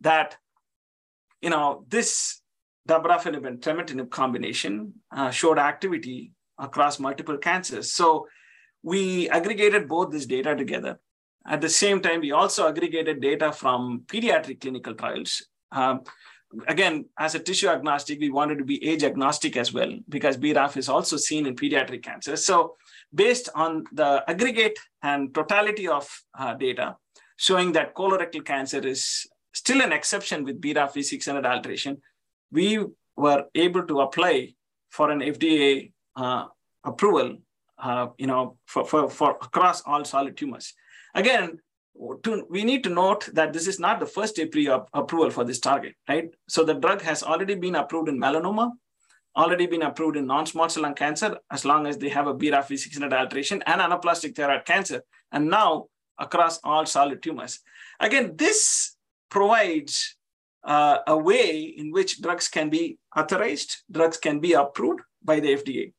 [0.00, 0.36] that
[1.42, 2.40] you know this
[2.88, 7.92] dabrafenib and trametinib combination uh, showed activity across multiple cancers.
[7.92, 8.26] So
[8.82, 10.98] we aggregated both this data together.
[11.46, 15.46] At the same time, we also aggregated data from pediatric clinical trials.
[15.70, 16.02] Um,
[16.66, 20.76] again, as a tissue agnostic, we wanted to be age agnostic as well because BRAF
[20.76, 22.44] is also seen in pediatric cancers.
[22.44, 22.76] So
[23.14, 26.96] based on the aggregate and totality of uh, data
[27.36, 31.98] showing that colorectal cancer is still an exception with BRAF V600 alteration,
[32.50, 32.84] we
[33.16, 34.54] were able to apply
[34.90, 36.46] for an FDA uh,
[36.84, 37.38] approval,
[37.78, 40.74] uh, you know, for, for, for across all solid tumors.
[41.14, 41.58] Again,
[42.22, 45.58] to, we need to note that this is not the first APRI approval for this
[45.58, 46.30] target, right?
[46.48, 48.72] So the drug has already been approved in melanoma,
[49.36, 52.68] already been approved in non-small cell lung cancer, as long as they have a BRAF
[52.68, 55.86] V600 alteration and anaplastic thyroid cancer, and now
[56.18, 57.60] across all solid tumors.
[58.00, 58.96] Again, this
[59.28, 60.16] provides
[60.64, 65.56] uh, a way in which drugs can be authorized, drugs can be approved by the
[65.56, 65.92] FDA.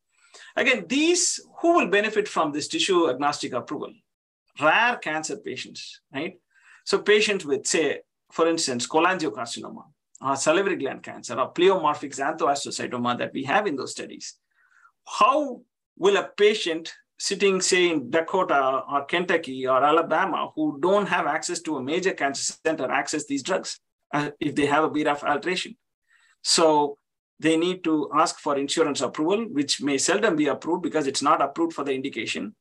[0.55, 3.93] Again, these, who will benefit from this tissue agnostic approval?
[4.61, 6.39] Rare cancer patients, right?
[6.85, 9.83] So patients with, say, for instance, cholangiocarcinoma,
[10.21, 14.35] or salivary gland cancer, or pleomorphic xanthoastrocytoma that we have in those studies.
[15.05, 15.61] How
[15.97, 21.61] will a patient sitting, say, in Dakota or Kentucky or Alabama who don't have access
[21.61, 23.79] to a major cancer center access these drugs
[24.13, 25.75] uh, if they have a BRAF alteration?
[26.43, 26.97] So
[27.39, 31.41] they need to ask for insurance approval, which may seldom be approved because it's not
[31.41, 32.55] approved for the indication.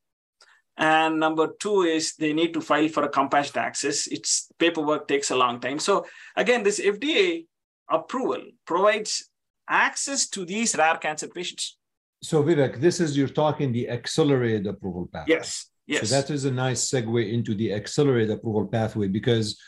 [0.76, 4.06] And number two is they need to file for a compassionate access.
[4.06, 5.80] Its paperwork takes a long time.
[5.80, 6.06] So
[6.36, 7.46] again, this FDA
[7.90, 9.28] approval provides
[9.68, 11.76] access to these rare cancer patients.
[12.22, 15.34] So Vivek, this is you're talking the accelerated approval pathway.
[15.34, 15.70] Yes.
[15.86, 16.08] Yes.
[16.08, 19.58] So that is a nice segue into the accelerated approval pathway because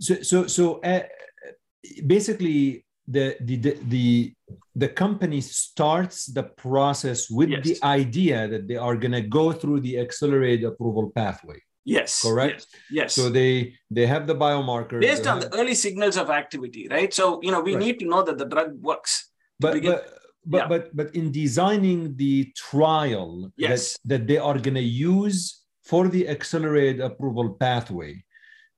[0.00, 1.02] so so so uh,
[2.06, 3.56] basically the, the
[3.88, 4.34] the
[4.74, 7.64] the company starts the process with yes.
[7.64, 12.66] the idea that they are going to go through the accelerated approval pathway yes correct
[12.90, 13.14] yes, yes.
[13.14, 15.50] so they they have the biomarker based on have...
[15.50, 17.84] the early signals of activity right so you know we right.
[17.84, 20.06] need to know that the drug works but but
[20.44, 20.68] but, yeah.
[20.68, 23.98] but but in designing the trial yes.
[24.04, 28.22] that, that they are going to use for the accelerated approval pathway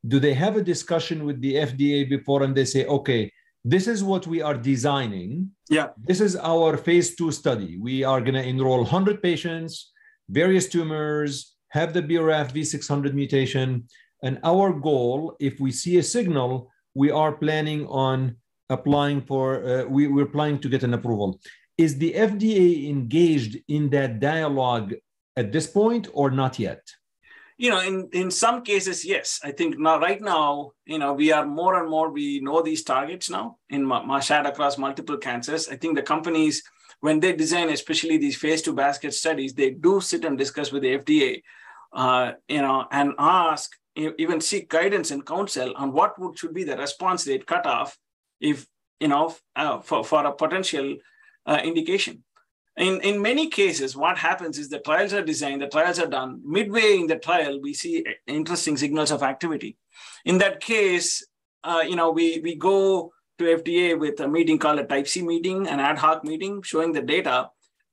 [0.06, 3.30] do they have a discussion with the fda before and they say okay
[3.64, 5.50] this is what we are designing.
[5.68, 5.88] Yeah.
[5.96, 7.78] This is our phase two study.
[7.78, 9.92] We are going to enroll 100 patients,
[10.28, 13.86] various tumors, have the BRAF V600 mutation.
[14.22, 18.36] And our goal, if we see a signal, we are planning on
[18.70, 21.40] applying for, uh, we, we're planning to get an approval.
[21.76, 24.94] Is the FDA engaged in that dialogue
[25.36, 26.80] at this point or not yet?
[27.60, 31.30] You know in in some cases yes i think now right now you know we
[31.30, 33.82] are more and more we know these targets now in
[34.22, 35.68] shared across multiple cancers.
[35.68, 36.62] I think the companies
[37.00, 40.82] when they design especially these phase two basket studies they do sit and discuss with
[40.82, 41.42] the fda
[41.92, 46.64] uh, you know and ask even seek guidance and counsel on what would should be
[46.64, 47.98] the response rate cutoff
[48.40, 48.66] if
[49.00, 50.96] you know uh, for, for a potential
[51.44, 52.24] uh, indication
[52.76, 56.40] in, in many cases, what happens is the trials are designed, the trials are done.
[56.44, 59.76] Midway in the trial, we see interesting signals of activity.
[60.24, 61.26] In that case,
[61.64, 65.22] uh, you know, we, we go to FDA with a meeting called a Type C
[65.22, 67.50] meeting, an ad hoc meeting, showing the data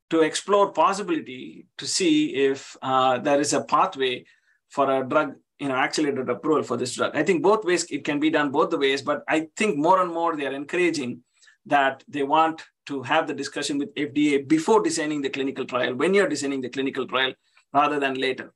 [0.09, 4.25] to explore possibility to see if uh, there is a pathway
[4.69, 7.15] for a drug, you know, accelerated approval for this drug.
[7.15, 10.01] I think both ways it can be done both the ways, but I think more
[10.01, 11.23] and more they are encouraging
[11.67, 16.13] that they want to have the discussion with FDA before designing the clinical trial, when
[16.13, 17.33] you're designing the clinical trial,
[17.73, 18.53] rather than later.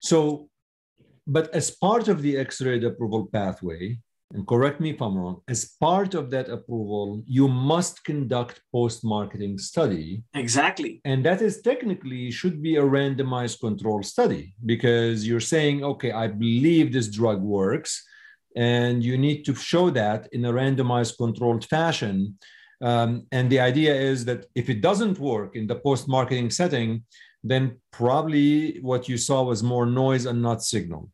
[0.00, 0.48] So,
[1.26, 3.98] but as part of the accelerated approval pathway,
[4.34, 9.58] and correct me if I'm wrong, as part of that approval, you must conduct post-marketing
[9.58, 10.24] study.
[10.34, 11.00] Exactly.
[11.04, 16.28] And that is technically should be a randomized control study because you're saying, okay, I
[16.28, 18.02] believe this drug works,
[18.56, 22.36] and you need to show that in a randomized controlled fashion
[22.82, 27.04] um, and the idea is that if it doesn't work in the post marketing setting,
[27.44, 31.08] then probably what you saw was more noise and not signal.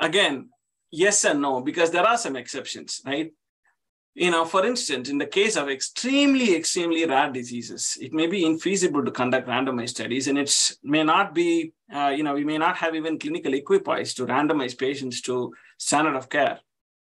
[0.00, 0.48] Again,
[0.90, 3.32] yes and no, because there are some exceptions, right?
[4.14, 8.44] You know, for instance, in the case of extremely, extremely rare diseases, it may be
[8.44, 10.50] infeasible to conduct randomized studies, and it
[10.82, 14.76] may not be, uh, you know, we may not have even clinical equipoise to randomize
[14.76, 16.60] patients to standard of care,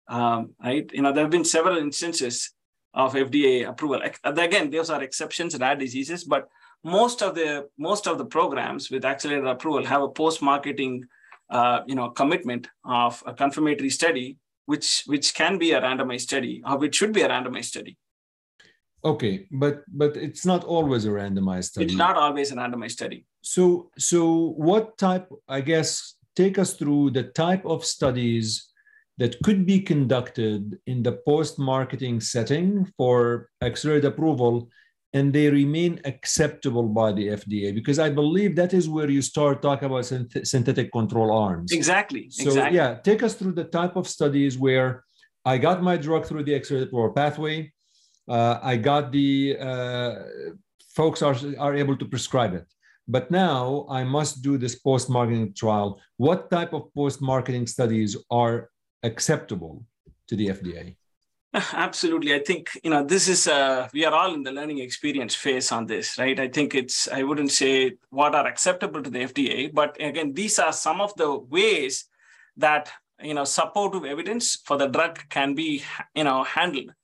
[0.09, 0.91] um, right?
[0.93, 2.53] You know, there have been several instances
[2.95, 4.01] of FDA approval.
[4.25, 6.49] Again, those are exceptions, rare diseases, but
[6.85, 11.05] most of the most of the programs with accelerated approval have a post-marketing,
[11.51, 14.37] uh, you know, commitment of a confirmatory study,
[14.67, 17.97] which which can be a randomized study, or which should be a randomized study.
[19.05, 21.87] Okay, but but it's not always a randomized study.
[21.87, 23.27] It's not always a randomized study.
[23.43, 25.29] So so what type?
[25.49, 28.73] I guess take us through the type of studies
[29.19, 34.69] that could be conducted in the post-marketing setting for accelerated approval
[35.15, 39.61] and they remain acceptable by the FDA because I believe that is where you start
[39.61, 41.73] talking about synth- synthetic control arms.
[41.73, 42.31] Exactly.
[42.31, 42.77] So exactly.
[42.77, 45.05] yeah, take us through the type of studies where
[45.45, 47.73] I got my drug through the accelerated approval pathway.
[48.29, 50.15] Uh, I got the uh,
[50.95, 52.67] folks are are able to prescribe it.
[53.09, 56.01] But now I must do this post marketing trial.
[56.17, 58.71] What type of post marketing studies are
[59.03, 59.85] acceptable
[60.29, 60.97] to the FDA?
[61.73, 62.35] Absolutely.
[62.35, 65.71] I think, you know, this is, uh, we are all in the learning experience phase
[65.71, 66.39] on this, right?
[66.41, 70.59] I think it's, I wouldn't say what are acceptable to the FDA, but again, these
[70.59, 72.07] are some of the ways
[72.57, 72.91] that,
[73.23, 75.83] you know, supportive evidence for the drug can be,
[76.15, 76.95] you know, handled,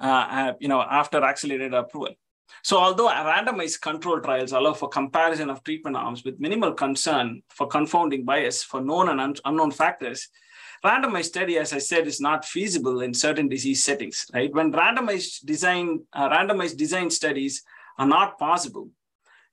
[0.00, 2.16] uh, uh, you know, after accelerated approval.
[2.62, 7.66] So although randomized control trials allow for comparison of treatment arms with minimal concern for
[7.66, 10.28] confounding bias for known and un- unknown factors,
[10.84, 14.52] randomized study, as I said, is not feasible in certain disease settings, right?
[14.52, 17.62] When randomized design, uh, randomized design studies
[17.98, 18.88] are not possible,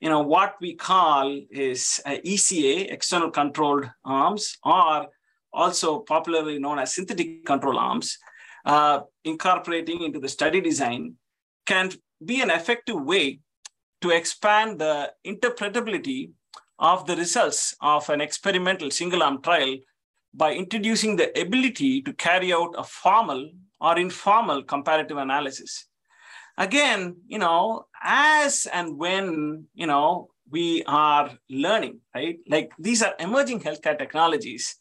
[0.02, 5.06] you know, what we call is uh, ECA, external controlled arms, or
[5.52, 8.18] also popularly known as synthetic control arms,
[8.64, 11.14] uh, incorporating into the study design
[11.66, 11.92] can
[12.24, 13.40] be an effective way
[14.00, 16.30] to expand the interpretability
[16.78, 19.76] of the results of an experimental single arm trial
[20.34, 23.50] by introducing the ability to carry out a formal
[23.80, 25.86] or informal comparative analysis.
[26.58, 32.38] Again, you know, as and when, you know, we are learning, right?
[32.48, 34.76] Like these are emerging healthcare technologies.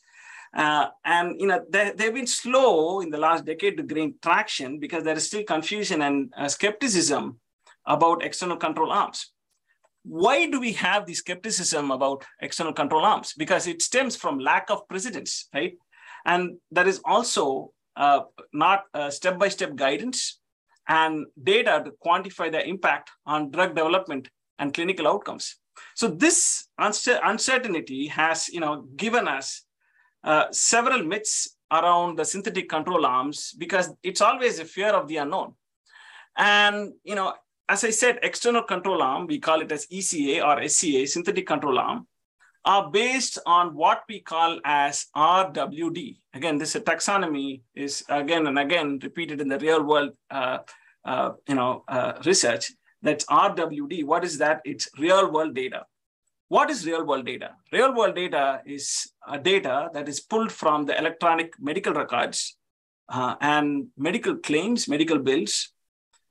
[0.53, 4.79] Uh, and you know they, they've been slow in the last decade to gain traction
[4.79, 7.39] because there is still confusion and uh, skepticism
[7.85, 9.31] about external control arms
[10.03, 13.33] why do we have the skepticism about external control arms?
[13.37, 15.77] Because it stems from lack of precedence, right?
[16.25, 18.21] And there is also uh,
[18.53, 20.39] not step by step guidance
[20.87, 24.29] and data to quantify the impact on drug development
[24.59, 25.57] and clinical outcomes.
[25.95, 29.63] So this uncertainty has, you know, given us
[30.23, 35.17] uh, several myths around the synthetic control arms because it's always a fear of the
[35.17, 35.53] unknown.
[36.37, 37.33] And you know,
[37.69, 41.79] as I said, external control arm, we call it as ECA or SCA, synthetic control
[41.79, 42.07] arm,
[42.65, 46.17] are based on what we call as RWD.
[46.33, 50.59] Again, this taxonomy is again and again repeated in the real world, uh,
[51.05, 52.71] uh, you know, uh, research.
[53.01, 54.05] That's RWD.
[54.05, 54.61] What is that?
[54.63, 55.85] It's real world data.
[56.51, 57.51] What is real world data?
[57.71, 62.57] Real world data is a data that is pulled from the electronic medical records
[63.07, 65.71] uh, and medical claims, medical bills,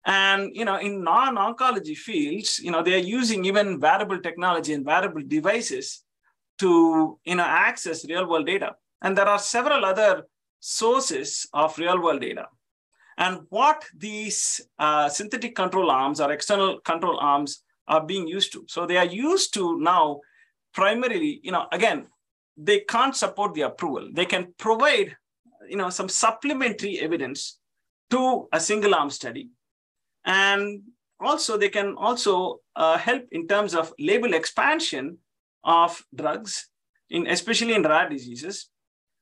[0.05, 4.85] and you know, in non-oncology fields, you know, they are using even wearable technology and
[4.85, 6.05] wearable devices
[6.59, 8.73] to you know access real-world data.
[9.01, 10.25] And there are several other
[10.59, 12.45] sources of real-world data.
[13.17, 18.65] And what these uh, synthetic control arms or external control arms are being used to.
[18.69, 20.21] So they are used to now
[20.73, 22.07] primarily, you know, again,
[22.57, 24.09] they can't support the approval.
[24.13, 25.17] They can provide,
[25.69, 27.59] you know, some supplementary evidence
[28.11, 29.51] to a single arm study
[30.25, 30.83] and
[31.21, 35.19] also they can also uh, help in terms of label expansion
[35.65, 36.69] of drugs,
[37.11, 38.69] in, especially in rare diseases.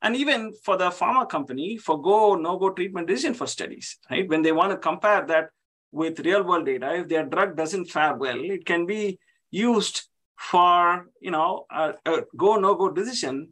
[0.01, 4.29] And even for the pharma company for go, no-go treatment decision for studies, right?
[4.29, 5.51] When they want to compare that
[5.93, 9.19] with real world data, if their drug doesn't fare well, it can be
[9.51, 10.03] used
[10.37, 13.51] for, you know, a, a go, no-go decision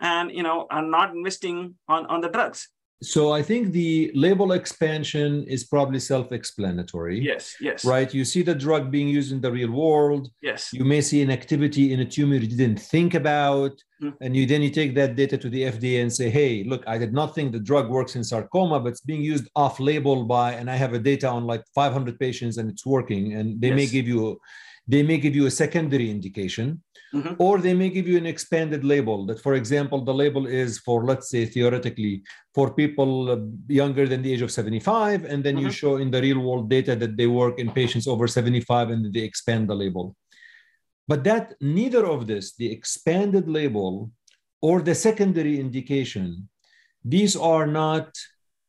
[0.00, 2.68] and, you know, are not investing on, on the drugs.
[3.02, 7.20] So I think the label expansion is probably self-explanatory.
[7.20, 7.84] Yes, yes.
[7.84, 8.12] Right.
[8.12, 10.30] You see the drug being used in the real world.
[10.40, 10.72] Yes.
[10.72, 13.72] You may see an activity in a tumor you didn't think about.
[14.02, 14.14] Mm.
[14.22, 16.96] And you then you take that data to the FDA and say, hey, look, I
[16.96, 20.70] did not think the drug works in sarcoma, but it's being used off-label by, and
[20.70, 23.34] I have a data on like 500 patients and it's working.
[23.34, 23.76] And they yes.
[23.76, 24.40] may give you
[24.88, 26.82] they may give you a secondary indication
[27.14, 27.34] mm-hmm.
[27.38, 31.04] or they may give you an expanded label that for example the label is for
[31.04, 32.22] let's say theoretically
[32.54, 35.66] for people uh, younger than the age of 75 and then mm-hmm.
[35.66, 39.12] you show in the real world data that they work in patients over 75 and
[39.12, 40.14] they expand the label
[41.08, 44.10] but that neither of this the expanded label
[44.62, 46.48] or the secondary indication
[47.04, 48.16] these are not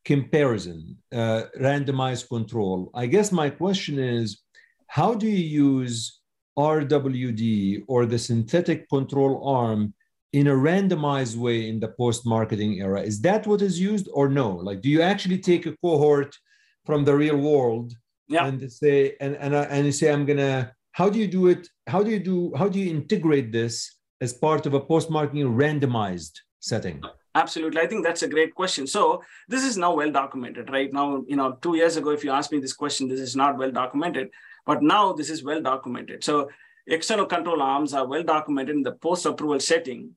[0.06, 4.42] comparison uh, randomized control i guess my question is
[4.88, 6.20] how do you use
[6.58, 9.94] RWD or the synthetic control arm
[10.34, 13.02] in a randomized way in the post marketing era?
[13.02, 14.50] Is that what is used or no?
[14.52, 16.36] Like, do you actually take a cohort
[16.86, 17.94] from the real world
[18.28, 18.48] yeah.
[18.48, 21.48] and say, and, and, uh, and you say, I'm going to, how do you do
[21.48, 21.68] it?
[21.88, 25.46] How do you do, how do you integrate this as part of a post marketing
[25.46, 27.04] randomized setting?
[27.38, 27.80] Absolutely.
[27.80, 28.88] I think that's a great question.
[28.88, 30.92] So this is now well documented, right?
[30.92, 33.60] Now, you know, two years ago, if you asked me this question, this is not
[33.60, 34.32] well documented.
[34.66, 36.24] But now this is well documented.
[36.24, 36.50] So
[36.88, 40.16] external control arms are well documented in the post-approval setting.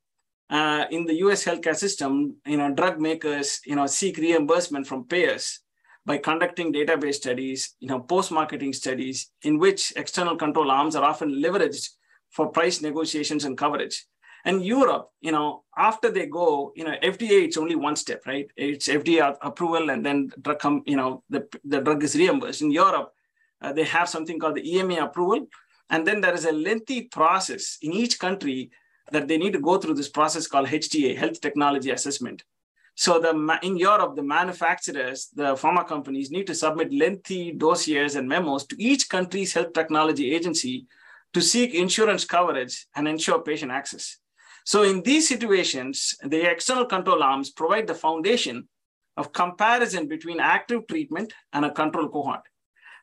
[0.49, 5.05] Uh, in the US healthcare system, you know, drug makers, you know, seek reimbursement from
[5.05, 5.61] payers
[6.07, 11.31] by conducting database studies, you know, post-marketing studies in which external control arms are often
[11.43, 11.87] leveraged
[12.31, 14.07] for price negotiations and coverage.
[14.45, 18.49] And Europe, you know, after they go, you know, FDA, it's only one step, right?
[18.57, 22.63] It's FDA approval and then drug come, you know, the, the drug is reimbursed.
[22.63, 23.13] In Europe,
[23.61, 25.47] uh, they have something called the EMA approval.
[25.91, 28.71] And then there is a lengthy process in each country
[29.11, 32.45] that they need to go through this process called HTA, Health Technology Assessment.
[32.95, 38.29] So the in Europe, the manufacturers, the pharma companies need to submit lengthy dossiers and
[38.29, 40.87] memos to each country's health technology agency
[41.33, 44.20] to seek insurance coverage and ensure patient access.
[44.65, 48.69] So in these situations, the external control arms provide the foundation
[49.17, 52.43] of comparison between active treatment and a control cohort.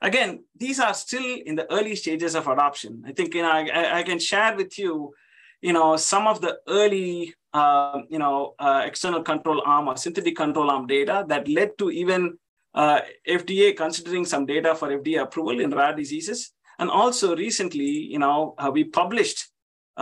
[0.02, 3.04] Again, these are still in the early stages of adoption.
[3.06, 5.14] I think you know I, I can share with you,
[5.62, 10.36] you know, some of the early uh, you know uh, external control arm or synthetic
[10.36, 12.38] control arm data that led to even
[12.76, 16.52] uh, FDA considering some data for FDA approval in rare diseases.
[16.80, 19.50] And also recently, you know, uh, we published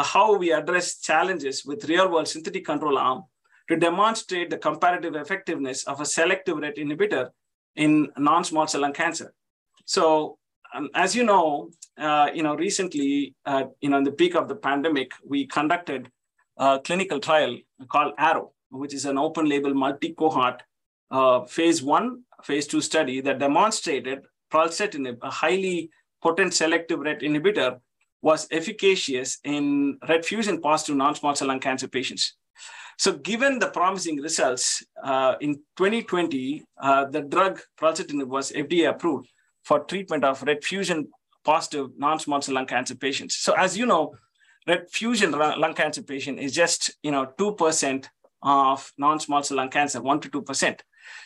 [0.03, 3.23] how we address challenges with real world synthetic control arm
[3.69, 7.29] to demonstrate the comparative effectiveness of a selective RET inhibitor
[7.75, 9.33] in non-small cell lung cancer.
[9.85, 10.37] So
[10.73, 14.47] um, as you know, uh, you know, recently, uh, you know, in the peak of
[14.47, 16.11] the pandemic, we conducted
[16.57, 20.63] a clinical trial called ARROW, which is an open label multi-cohort
[21.11, 24.19] uh, phase one, phase two study that demonstrated
[24.51, 25.89] pralsetinib, a highly
[26.21, 27.79] potent selective RET inhibitor,
[28.25, 32.33] was efficacious in RET fusion positive non-small cell lung cancer patients.
[32.97, 39.27] So given the promising results, uh, in 2020, uh, the drug pralsetinib was FDA approved
[39.63, 41.07] for treatment of RET fusion
[41.43, 43.35] positive non-small cell lung cancer patients.
[43.35, 44.15] So as you know,
[44.67, 48.07] RET fusion lung cancer patient is just you know 2%
[48.41, 50.79] of non-small cell lung cancer, 1 to 2%.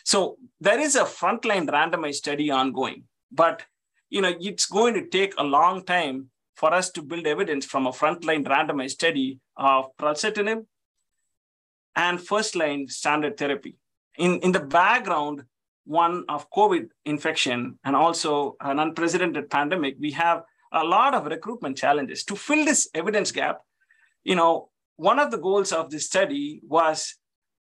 [0.04, 3.62] So there is a frontline randomized study ongoing, but
[4.10, 6.28] you know it's going to take a long time
[6.60, 10.66] for us to build evidence from a frontline randomized study of pralsetinib
[11.96, 13.76] and first-line standard therapy.
[14.18, 15.44] In, in the background,
[15.86, 20.42] one of COVID infection and also an unprecedented pandemic, we have
[20.72, 22.24] a lot of recruitment challenges.
[22.24, 23.62] To fill this evidence gap,
[24.22, 27.16] you know, one of the goals of this study was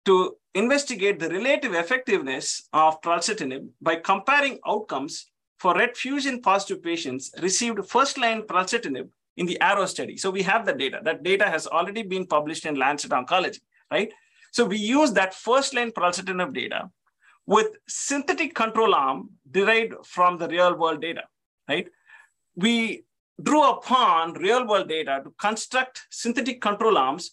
[0.05, 5.31] to investigate the relative effectiveness of pralsetinib by comparing outcomes
[5.61, 10.17] for RET fusion positive patients received first line pralsetinib in the ARROW study.
[10.17, 11.01] So we have the data.
[11.05, 14.11] That data has already been published in Lancet Oncology, right?
[14.53, 16.91] So we use that first line pralsetinib data
[17.47, 21.25] with synthetic control arm derived from the real world data,
[21.69, 21.89] right?
[22.57, 23.05] We
[23.43, 27.33] drew upon real world data to construct synthetic control arms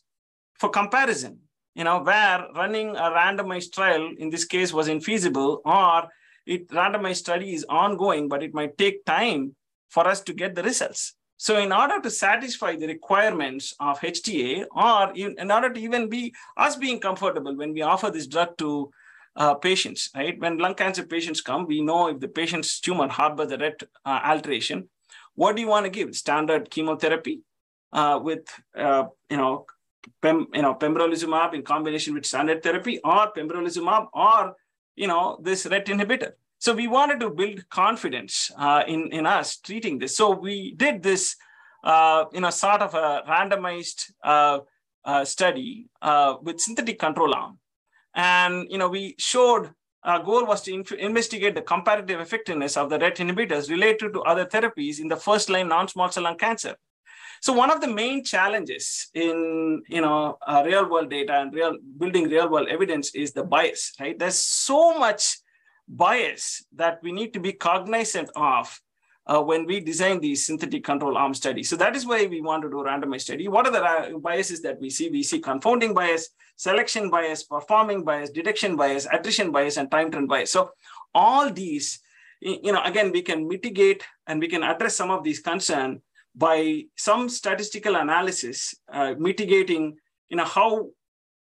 [0.59, 1.39] for comparison,
[1.75, 6.09] you know, where running a randomized trial in this case was infeasible or
[6.47, 9.55] it randomized study is ongoing, but it might take time
[9.89, 11.13] for us to get the results.
[11.37, 16.33] So in order to satisfy the requirements of HTA, or in order to even be
[16.57, 18.91] us being comfortable when we offer this drug to
[19.35, 20.37] uh, patients, right?
[20.39, 24.19] When lung cancer patients come, we know if the patient's tumor harbors the RET uh,
[24.23, 24.89] alteration.
[25.35, 26.15] What do you want to give?
[26.15, 27.41] Standard chemotherapy
[27.93, 29.67] uh, with, uh, you know,
[30.23, 34.55] pem, you know, pembrolizumab in combination with standard therapy, or pembrolizumab, or
[34.97, 36.31] you know, this RET inhibitor.
[36.59, 40.17] So we wanted to build confidence uh, in, in us treating this.
[40.17, 41.35] So we did this,
[41.83, 44.59] uh, you know, sort of a randomized uh,
[45.05, 47.59] uh study uh, with synthetic control arm.
[48.13, 49.69] And, you know, we showed
[50.03, 54.45] our goal was to investigate the comparative effectiveness of the RET inhibitors related to other
[54.45, 56.75] therapies in the first line non-small cell lung cancer.
[57.41, 61.77] So one of the main challenges in you know uh, real world data and real
[61.97, 64.17] building real world evidence is the bias, right?
[64.17, 65.37] There's so much
[65.87, 68.79] bias that we need to be cognizant of
[69.27, 71.69] uh, when we design these synthetic control arm studies.
[71.69, 73.47] So that is why we want to do randomized study.
[73.47, 75.09] What are the biases that we see?
[75.09, 80.29] We see confounding bias, selection bias, performing bias, detection bias, attrition bias, and time trend
[80.29, 80.51] bias.
[80.51, 80.71] So
[81.13, 81.99] all these,
[82.39, 85.99] you know, again, we can mitigate and we can address some of these concerns
[86.37, 89.97] by some statistical analysis uh, mitigating
[90.29, 90.87] you know how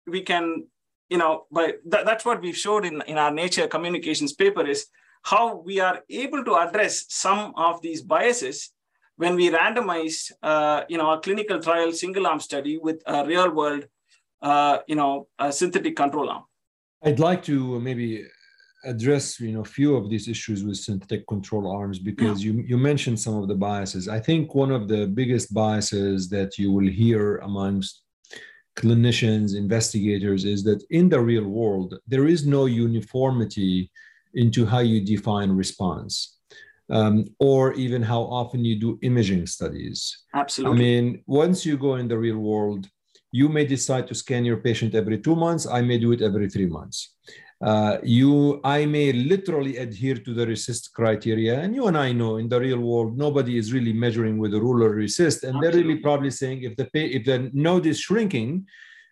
[0.07, 0.67] we can
[1.09, 4.87] you know by th- that's what we've showed in, in our nature communications paper is
[5.23, 8.73] how we are able to address some of these biases
[9.17, 13.51] when we randomize uh, you know a clinical trial single arm study with a real
[13.51, 13.85] world
[14.43, 16.45] uh, you know a synthetic control arm.
[17.03, 18.27] I'd like to maybe
[18.85, 22.53] address you know a few of these issues with synthetic control arms because yeah.
[22.53, 26.59] you you mentioned some of the biases i think one of the biggest biases that
[26.59, 28.03] you will hear amongst
[28.77, 33.91] clinicians investigators is that in the real world there is no uniformity
[34.35, 36.39] into how you define response
[36.91, 40.25] um, or even how often you do imaging studies.
[40.35, 40.77] Absolutely.
[40.77, 42.87] I mean, once you go in the real world,
[43.33, 45.67] you may decide to scan your patient every two months.
[45.67, 47.15] I may do it every three months.
[47.63, 52.37] Uh, you, I may literally adhere to the RECIST criteria, and you and I know
[52.37, 55.99] in the real world nobody is really measuring with a ruler RECIST, and they're really
[55.99, 58.67] probably saying if the if the node is shrinking,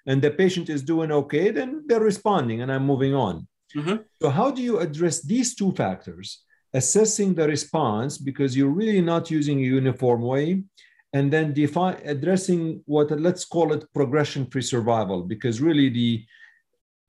[0.07, 3.47] and the patient is doing okay, then they're responding, and I'm moving on.
[3.77, 3.97] Mm-hmm.
[4.21, 6.43] So how do you address these two factors?
[6.75, 10.65] Assessing the response because you're really not using a uniform way,
[11.13, 16.25] and then define addressing what let's call it progression-free survival because really the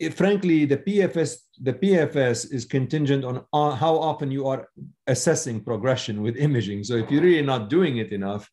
[0.10, 4.68] frankly the pfs the pfs is contingent on uh, how often you are
[5.08, 6.84] assessing progression with imaging.
[6.84, 8.50] So if you're really not doing it enough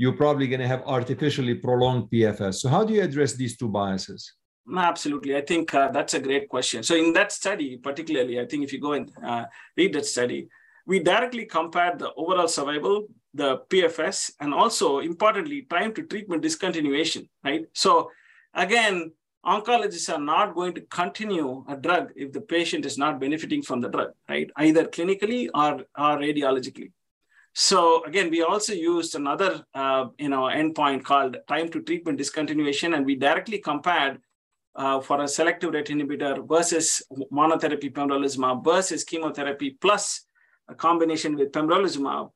[0.00, 3.68] you're probably going to have artificially prolonged pfs so how do you address these two
[3.68, 4.34] biases?
[4.76, 5.34] Absolutely.
[5.34, 6.82] I think uh, that's a great question.
[6.82, 9.44] So in that study particularly i think if you go and uh,
[9.76, 10.48] read that study
[10.86, 17.28] we directly compared the overall survival the PFS, and also importantly, time to treatment discontinuation,
[17.44, 17.64] right?
[17.72, 18.10] So
[18.54, 19.12] again,
[19.44, 23.80] oncologists are not going to continue a drug if the patient is not benefiting from
[23.80, 24.50] the drug, right?
[24.56, 26.92] Either clinically or, or radiologically.
[27.54, 32.94] So again, we also used another uh, you know endpoint called time to treatment discontinuation,
[32.94, 34.20] and we directly compared
[34.76, 40.26] uh, for a selective RET inhibitor versus monotherapy pembrolizumab versus chemotherapy plus
[40.68, 42.30] a combination with pembrolizumab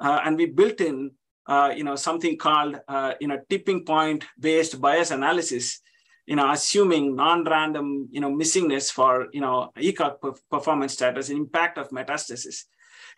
[0.00, 1.10] uh, and we built in
[1.46, 5.80] uh, you know something called uh, you know tipping point based bias analysis
[6.26, 11.78] you know assuming non-random you know missingness for you know ECOG performance status and impact
[11.78, 12.64] of metastasis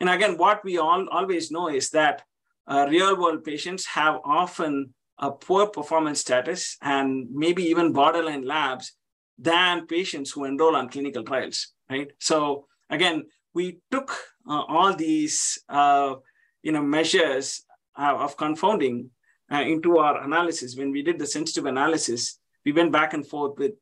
[0.01, 2.23] and again what we all always know is that
[2.67, 8.93] uh, real world patients have often a poor performance status and maybe even borderline labs
[9.39, 14.11] than patients who enroll on clinical trials right so again we took
[14.49, 16.15] uh, all these uh,
[16.63, 17.65] you know, measures
[17.97, 19.11] uh, of confounding
[19.53, 20.77] uh, into our analysis.
[20.77, 23.73] When we did the sensitive analysis, we went back and forth with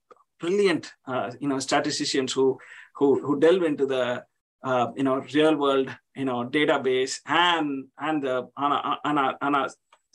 [0.41, 2.59] brilliant, uh, you know, statisticians who
[2.97, 4.25] who who delve into the
[4.63, 9.39] uh, you know real world you know database and and the on a, on a,
[9.41, 9.69] on a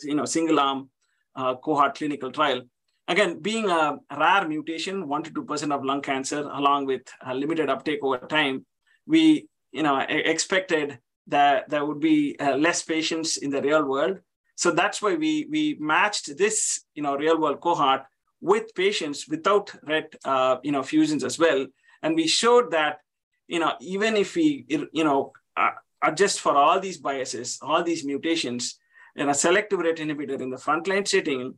[0.03, 0.89] you know single arm
[1.36, 2.62] uh, cohort clinical trial.
[3.07, 7.01] Again, being a rare mutation, one to two percent of lung cancer, along with
[7.34, 8.66] limited uptake over time,
[9.05, 14.20] we you know expected that there would be uh, less patients in the real world.
[14.55, 18.03] So that's why we we matched this you know real world cohort
[18.41, 21.65] with patients without RET uh, you know fusions as well,
[22.03, 22.99] and we showed that
[23.47, 25.71] you know even if we you know uh,
[26.03, 28.79] adjust for all these biases, all these mutations,
[29.15, 31.53] and a selective RET inhibitor in the frontline setting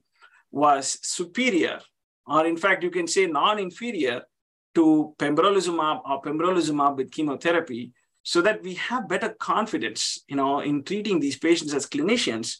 [0.52, 1.80] was superior,
[2.28, 4.24] or in fact you can say non-inferior
[4.76, 7.92] to pembrolizumab or pembrolizumab with chemotherapy
[8.24, 12.58] so that we have better confidence, you know, in treating these patients as clinicians.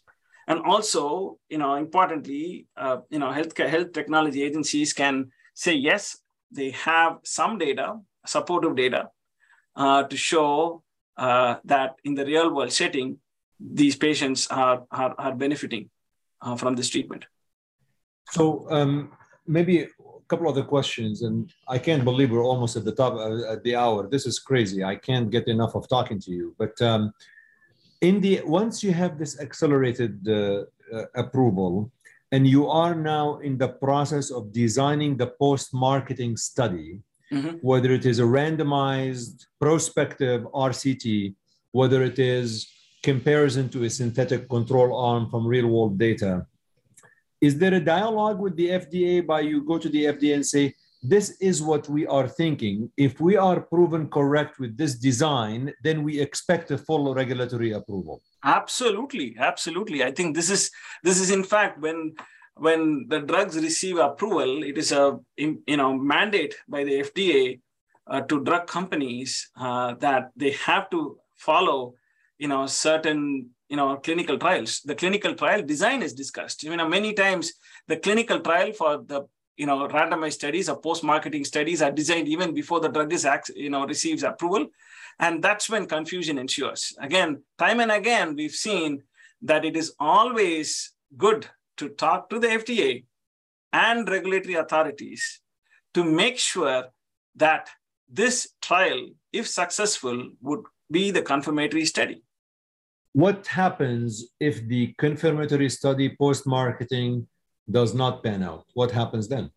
[0.48, 6.18] And also, you know, importantly, uh, you know, healthcare health technology agencies can say yes,
[6.52, 9.10] they have some data, supportive data,
[9.76, 10.84] uh, to show
[11.18, 13.18] uh, that in the real world setting,
[13.60, 15.90] these patients are are, are benefiting
[16.42, 17.26] uh, from this treatment.
[18.32, 19.12] So um,
[19.48, 19.88] maybe a
[20.28, 23.64] couple of other questions, and I can't believe we're almost at the top uh, at
[23.64, 24.10] the hour.
[24.10, 24.84] This is crazy.
[24.84, 26.56] I can't get enough of talking to you.
[26.58, 27.14] But um,
[28.04, 30.36] in the once you have this accelerated uh,
[30.94, 31.92] uh, approval,
[32.32, 37.00] and you are now in the process of designing the post-marketing study,
[37.32, 37.58] mm-hmm.
[37.70, 41.34] whether it is a randomized prospective RCT,
[41.72, 42.70] whether it is
[43.02, 46.46] comparison to a synthetic control arm from real-world data
[47.44, 50.74] is there a dialogue with the FDA by you go to the FDA and say,
[51.04, 52.90] this is what we are thinking.
[52.98, 58.22] If we are proven correct with this design, then we expect a full regulatory approval.
[58.44, 60.04] Absolutely, absolutely.
[60.04, 60.72] I think this is
[61.04, 62.16] this is in fact when
[62.56, 67.60] when the drugs receive approval, it is a you know mandate by the FDA
[68.08, 71.96] uh, to drug companies uh, that they have to follow
[72.38, 76.88] you know certain you know clinical trials the clinical trial design is discussed you know
[76.88, 77.54] many times
[77.88, 79.28] the clinical trial for the
[79.58, 83.28] you know randomized studies or post marketing studies are designed even before the drug is
[83.56, 84.68] you know receives approval.
[85.20, 89.04] And that's when confusion ensues again time and again we've seen
[89.44, 91.48] that it is always good
[91.78, 93.06] to talk to the FDA
[93.72, 95.42] and regulatory authorities
[95.94, 96.86] to make sure
[97.36, 97.70] that
[98.10, 102.24] this trial if successful would be the confirmatory study.
[103.14, 107.28] What happens if the confirmatory study post marketing
[107.70, 108.66] does not pan out?
[108.74, 109.52] What happens then?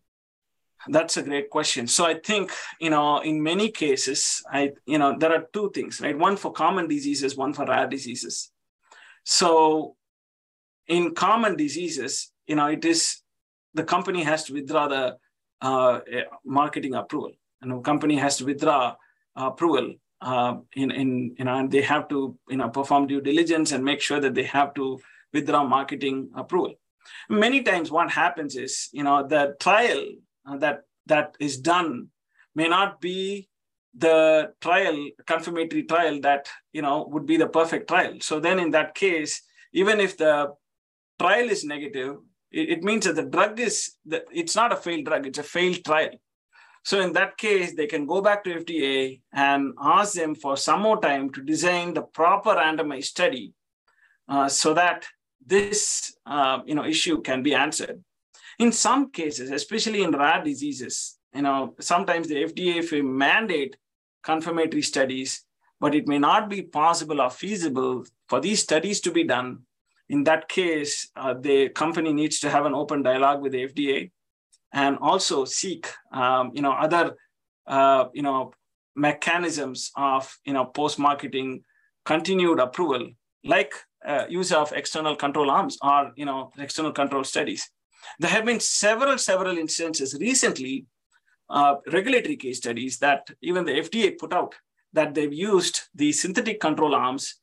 [0.87, 1.87] That's a great question.
[1.87, 5.99] So I think, you know, in many cases, I, you know, there are two things,
[5.99, 6.17] right?
[6.17, 8.51] One for common diseases, one for rare diseases.
[9.23, 9.95] So
[10.87, 13.21] in common diseases, you know, it is
[13.73, 15.17] the company has to withdraw the
[15.61, 15.99] uh,
[16.45, 17.31] marketing approval.
[17.61, 18.95] And the company has to withdraw
[19.35, 23.71] approval uh, in, in, you know, and they have to, you know, perform due diligence
[23.71, 24.99] and make sure that they have to
[25.33, 26.75] withdraw marketing approval.
[27.29, 30.03] Many times what happens is, you know, the trial
[30.47, 32.07] uh, that that is done
[32.55, 33.49] may not be
[33.97, 38.17] the trial confirmatory trial that you know would be the perfect trial.
[38.21, 39.41] So then in that case
[39.73, 40.53] even if the
[41.19, 42.17] trial is negative
[42.51, 45.43] it, it means that the drug is that it's not a failed drug it's a
[45.43, 46.11] failed trial.
[46.83, 50.81] So in that case they can go back to fda and ask them for some
[50.81, 53.53] more time to design the proper randomized study
[54.29, 55.07] uh, so that
[55.45, 58.03] this uh, you know issue can be answered
[58.59, 63.77] in some cases, especially in rare diseases, you know, sometimes the FDA may mandate
[64.23, 65.45] confirmatory studies,
[65.79, 69.59] but it may not be possible or feasible for these studies to be done.
[70.09, 74.11] In that case, uh, the company needs to have an open dialogue with the FDA
[74.73, 77.15] and also seek, um, you know, other,
[77.67, 78.53] uh, you know,
[78.95, 81.63] mechanisms of, you know, post-marketing
[82.05, 83.11] continued approval,
[83.43, 83.73] like
[84.07, 87.69] uh, use of external control arms or, you know, external control studies.
[88.19, 90.85] There have been several, several instances recently,
[91.49, 94.55] uh, regulatory case studies that even the FDA put out
[94.93, 97.35] that they've used the synthetic control arms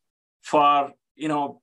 [0.42, 1.60] for, you know,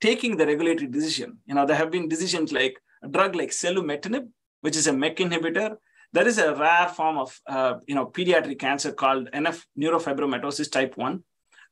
[0.00, 1.38] taking the regulatory decision.
[1.46, 4.28] You know, there have been decisions like a drug like selumetinib,
[4.60, 5.76] which is a MEK inhibitor.
[6.12, 10.96] There is a rare form of, uh, you know, pediatric cancer called NF neurofibromatosis type
[10.96, 11.22] 1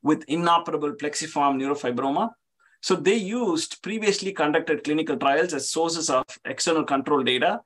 [0.02, 2.30] with inoperable plexiform neurofibroma.
[2.82, 7.60] So they used previously conducted clinical trials as sources of external control data,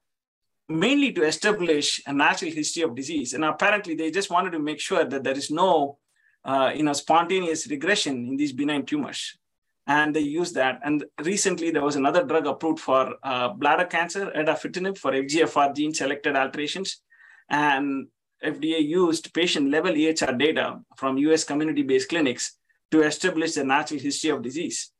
[0.69, 3.33] mainly to establish a natural history of disease.
[3.33, 5.99] And apparently they just wanted to make sure that there is no
[6.45, 9.39] uh, you know, spontaneous regression in these benign tumors.
[9.87, 10.81] And they used that.
[10.85, 15.95] And recently there was another drug approved for uh, bladder cancer, erdafitinib, for FGFR gene
[15.95, 17.03] selected alterations.
[17.49, 18.09] And
[18.45, 22.57] FDA used patient level EHR data from US community-based clinics
[22.91, 24.93] to establish the natural history of disease.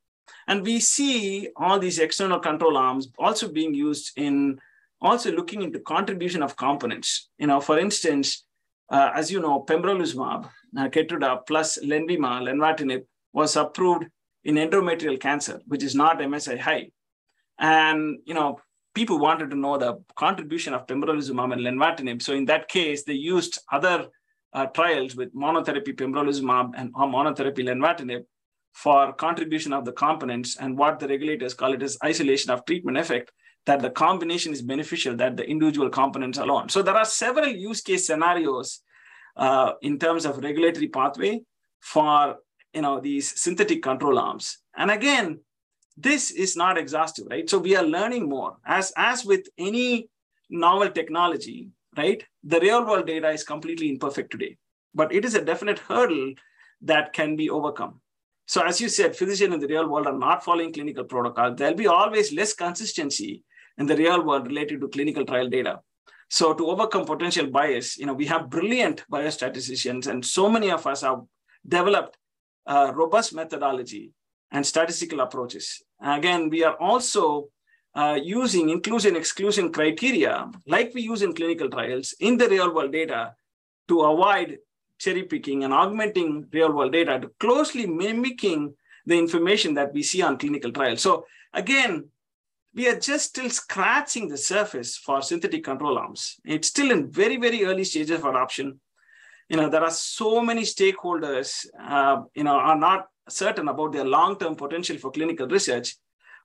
[0.47, 4.59] And we see all these external control arms also being used in
[5.01, 7.29] also looking into contribution of components.
[7.39, 8.45] You know, for instance,
[8.91, 14.07] uh, as you know, pembrolizumab, uh, plus Lenvima, lenvatinib, was approved
[14.45, 16.91] in endometrial cancer, which is not MSI high.
[17.59, 18.61] And, you know,
[18.95, 22.23] people wanted to know the contribution of pembrolizumab and lenvatinib.
[22.23, 24.07] So in that case, they used other
[24.53, 28.25] uh, trials with monotherapy pembrolizumab and monotherapy lenvatinib
[28.73, 32.99] for contribution of the components and what the regulators call it as isolation of treatment
[32.99, 33.31] effect
[33.67, 37.81] that the combination is beneficial that the individual components alone so there are several use
[37.81, 38.81] case scenarios
[39.37, 41.41] uh, in terms of regulatory pathway
[41.81, 42.37] for
[42.73, 45.39] you know these synthetic control arms and again
[45.97, 50.09] this is not exhaustive right so we are learning more as as with any
[50.51, 54.57] novel technology right the real world data is completely imperfect today
[54.95, 56.33] but it is a definite hurdle
[56.81, 58.01] that can be overcome
[58.47, 61.55] so as you said, physicians in the real world are not following clinical protocol.
[61.55, 63.43] There'll be always less consistency
[63.79, 65.81] in the real world related to clinical trial data.
[66.29, 70.87] So to overcome potential bias, you know, we have brilliant biostatisticians, and so many of
[70.87, 71.23] us have
[71.67, 72.19] developed
[72.67, 74.13] robust methodology
[74.51, 75.83] and statistical approaches.
[76.03, 77.49] Again, we are also
[77.95, 82.93] uh, using inclusion exclusion criteria like we use in clinical trials in the real world
[82.93, 83.35] data
[83.87, 84.59] to avoid
[84.99, 88.75] cherry picking and augmenting real world data to closely mimicking
[89.07, 91.03] the information that we see on clinical trials.
[91.03, 92.09] So again,
[92.75, 96.41] we are just still scratching the surface for synthetic control arms.
[96.45, 98.81] It's still in very, very early stages of adoption.
[99.49, 104.05] You know, there are so many stakeholders, uh, you know, are not certain about their
[104.05, 105.97] long-term potential for clinical research,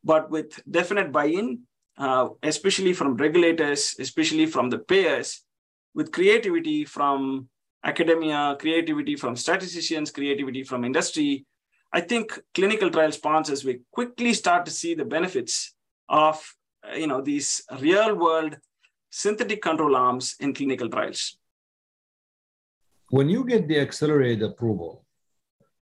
[0.04, 1.62] but with definite buy-in,
[1.98, 5.44] uh, especially from regulators, especially from the payers,
[5.94, 7.50] with creativity from
[7.84, 11.46] academia, creativity from statisticians, creativity from industry,
[11.92, 15.74] I think clinical trial sponsors will quickly start to see the benefits
[16.08, 16.42] of
[16.96, 18.58] you know these real world
[19.10, 21.38] synthetic control arms in clinical trials.
[23.10, 25.04] When you get the accelerated approval,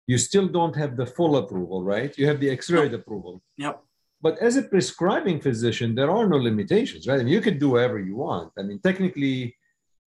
[0.06, 2.16] you still don't have the full approval, right?
[2.18, 3.42] You have the accelerated approval.
[3.56, 3.82] Yep.
[4.20, 7.20] But as a prescribing physician, there are no limitations, right?
[7.20, 8.52] I mean, you can do whatever you want.
[8.58, 9.56] I mean, technically,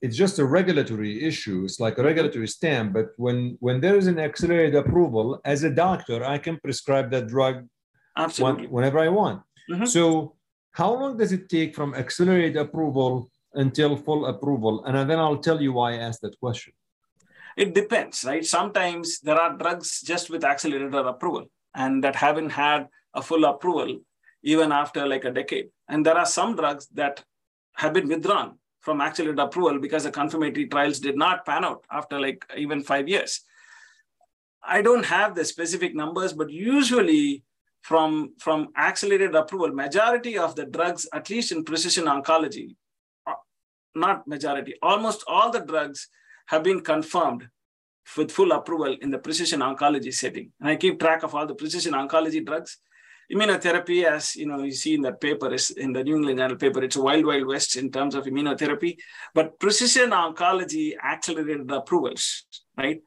[0.01, 1.63] it's just a regulatory issue.
[1.65, 2.93] It's like a regulatory stamp.
[2.93, 7.27] But when when there is an accelerated approval, as a doctor, I can prescribe that
[7.27, 7.67] drug
[8.17, 8.67] Absolutely.
[8.67, 9.41] whenever I want.
[9.71, 9.85] Mm-hmm.
[9.85, 10.35] So
[10.71, 14.83] how long does it take from accelerated approval until full approval?
[14.85, 16.73] And then I'll tell you why I asked that question.
[17.55, 18.45] It depends, right?
[18.45, 23.99] Sometimes there are drugs just with accelerated approval and that haven't had a full approval
[24.43, 25.69] even after like a decade.
[25.87, 27.23] And there are some drugs that
[27.75, 32.19] have been withdrawn from accelerated approval because the confirmatory trials did not pan out after
[32.19, 33.41] like even five years.
[34.63, 37.43] I don't have the specific numbers, but usually
[37.81, 42.75] from, from accelerated approval, majority of the drugs, at least in precision oncology,
[43.27, 43.33] uh,
[43.93, 46.09] not majority, almost all the drugs
[46.47, 47.47] have been confirmed
[48.17, 50.51] with full approval in the precision oncology setting.
[50.59, 52.77] And I keep track of all the precision oncology drugs.
[53.33, 56.57] Immunotherapy, as you know, you see in that paper, is in the New England Journal
[56.57, 58.97] paper, it's a wild, wild west in terms of immunotherapy.
[59.33, 62.45] But precision oncology accelerated approvals,
[62.77, 63.01] right,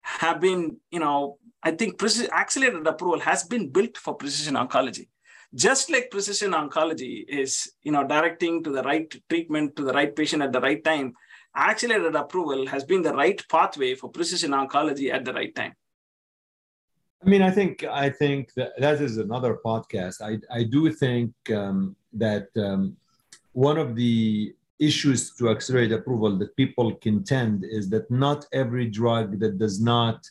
[0.00, 5.08] have been, you know, I think precision accelerated approval has been built for precision oncology.
[5.54, 10.14] Just like precision oncology is, you know, directing to the right treatment to the right
[10.16, 11.12] patient at the right time,
[11.54, 15.74] accelerated approval has been the right pathway for precision oncology at the right time.
[17.24, 20.22] I mean, I think I think that, that is another podcast.
[20.22, 22.96] I I do think um, that um,
[23.52, 29.38] one of the issues to accelerate approval that people contend is that not every drug
[29.40, 30.26] that does not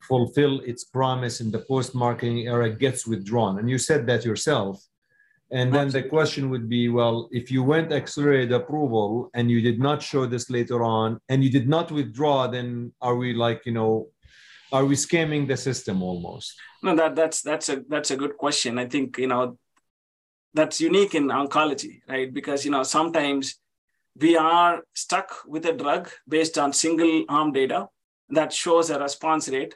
[0.00, 4.87] fulfill its promise in the post-marketing era gets withdrawn, and you said that yourself.
[5.50, 9.78] And then the question would be, well, if you went accelerated approval and you did
[9.80, 13.72] not show this later on and you did not withdraw, then are we like, you
[13.72, 14.08] know,
[14.72, 16.54] are we scamming the system almost?
[16.82, 18.78] No, that that's that's a that's a good question.
[18.78, 19.58] I think, you know,
[20.52, 22.32] that's unique in oncology, right?
[22.32, 23.56] Because you know, sometimes
[24.20, 27.88] we are stuck with a drug based on single arm data
[28.28, 29.74] that shows a response rate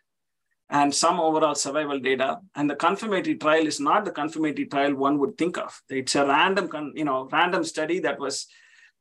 [0.73, 2.41] and some overall survival data.
[2.55, 5.81] And the confirmatory trial is not the confirmatory trial one would think of.
[5.91, 8.47] It's a random, you know, random study that was,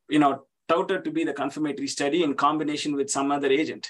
[0.10, 3.90] you know, touted to be the confirmatory study in combination with some other agent.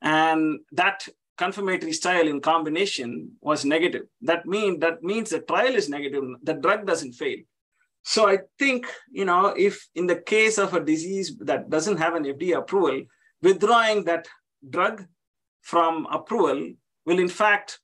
[0.00, 4.06] And that confirmatory trial in combination was negative.
[4.22, 6.22] That mean that means the trial is negative.
[6.44, 7.38] The drug doesn't fail.
[8.02, 12.14] So I think, you know, if in the case of a disease that doesn't have
[12.14, 13.02] an FDA approval,
[13.42, 14.28] withdrawing that
[14.68, 15.06] drug
[15.60, 16.72] from approval
[17.10, 17.80] will in fact,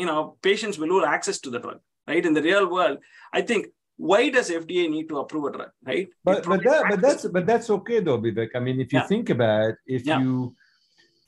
[0.00, 2.24] you know, patients will lose access to the drug, right?
[2.24, 2.98] In the real world,
[3.32, 3.66] I think
[3.96, 6.08] why does FDA need to approve a drug, right?
[6.24, 8.50] But but, that, but that's but that's okay though, Vivek.
[8.54, 9.12] I mean, if you yeah.
[9.12, 10.20] think about it, if yeah.
[10.20, 10.54] you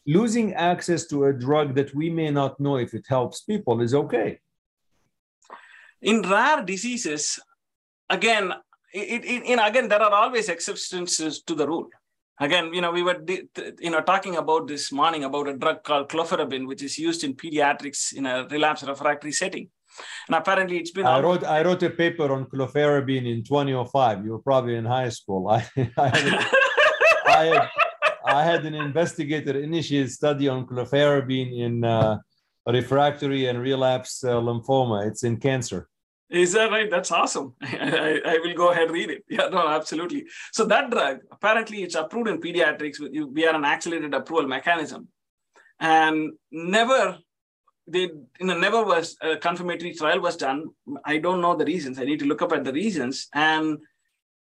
[0.06, 3.94] losing access to a drug that we may not know if it helps people is
[3.94, 4.38] okay.
[6.00, 7.38] In rare diseases,
[8.08, 8.54] again,
[8.94, 11.88] it, it, you know, again, there are always exceptions to the rule.
[12.40, 16.08] Again, you know, we were you know talking about this morning about a drug called
[16.08, 19.68] clofarabine, which is used in pediatrics in a relapse refractory setting.
[20.26, 21.04] And apparently, it's been.
[21.04, 24.24] I wrote I wrote a paper on clofarabine in 2005.
[24.24, 25.48] You were probably in high school.
[25.50, 25.68] I
[25.98, 26.46] I had,
[27.26, 27.68] I, had,
[28.24, 32.16] I had an investigator-initiated study on clofarabine in uh,
[32.66, 35.06] refractory and relapse uh, lymphoma.
[35.06, 35.89] It's in cancer.
[36.30, 36.88] Is that right?
[36.88, 37.54] That's awesome.
[37.62, 39.24] I, I, will go ahead and read it.
[39.28, 40.26] Yeah, no, absolutely.
[40.52, 43.00] So that drug, apparently it's approved in pediatrics.
[43.00, 45.08] With, we are an accelerated approval mechanism.
[45.80, 47.18] And never,
[47.88, 50.66] they, you know, never was a confirmatory trial was done.
[51.04, 51.98] I don't know the reasons.
[51.98, 53.26] I need to look up at the reasons.
[53.34, 53.78] And,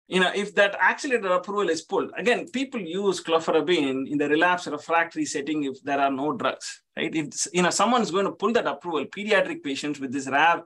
[0.08, 4.66] you know, if that accelerated approval is pulled, again, people use clofarabine in the relapse
[4.68, 7.14] refractory setting if there are no drugs, right?
[7.14, 10.62] If, you know, someone's going to pull that approval, pediatric patients with this rare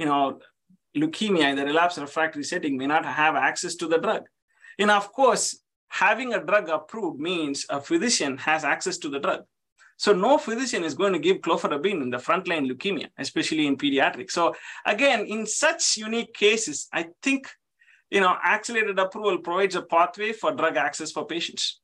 [0.00, 0.38] you know,
[0.96, 4.22] leukemia in the relapse refractory setting may not have access to the drug.
[4.78, 9.42] And of course, having a drug approved means a physician has access to the drug.
[9.96, 14.30] So no physician is going to give clofarabine in the frontline leukemia, especially in pediatrics.
[14.30, 14.54] So
[14.86, 17.48] again, in such unique cases, I think
[18.10, 21.80] you know accelerated approval provides a pathway for drug access for patients.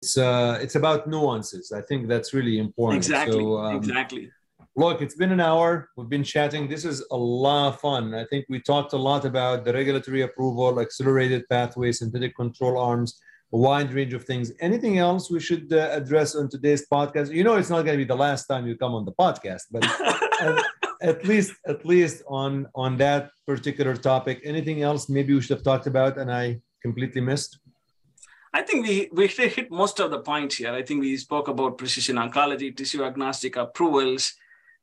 [0.00, 1.70] It's uh, it's about nuances.
[1.70, 3.04] I think that's really important.
[3.04, 3.40] Exactly.
[3.40, 4.30] So, um, exactly
[4.76, 5.88] look, it's been an hour.
[5.96, 6.68] We've been chatting.
[6.68, 8.14] This is a lot of fun.
[8.14, 13.20] I think we talked a lot about the regulatory approval, accelerated pathways, synthetic control arms,
[13.52, 14.52] a wide range of things.
[14.60, 17.32] Anything else we should uh, address on today's podcast?
[17.32, 19.62] You know, it's not going to be the last time you come on the podcast,
[19.70, 19.84] but
[20.40, 20.64] at,
[21.02, 24.40] at, least, at least on on that particular topic.
[24.44, 27.58] Anything else maybe we should have talked about and I completely missed?
[28.52, 30.72] I think we, we hit most of the points here.
[30.72, 34.32] I think we spoke about precision oncology, tissue agnostic approvals,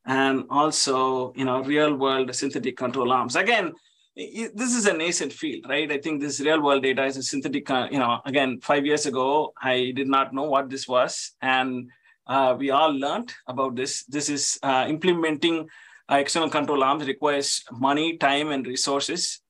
[0.05, 3.35] and also you know real world synthetic control arms.
[3.35, 3.73] Again
[4.15, 5.89] this is a nascent field right?
[5.91, 9.05] I think this real world data is a synthetic uh, you know again five years
[9.05, 11.31] ago i did not know what this was.
[11.41, 11.89] And
[12.27, 14.03] uh, we all learned about this.
[14.05, 15.69] This is uh, implementing
[16.11, 19.41] uh, external control arms requires money time and resources.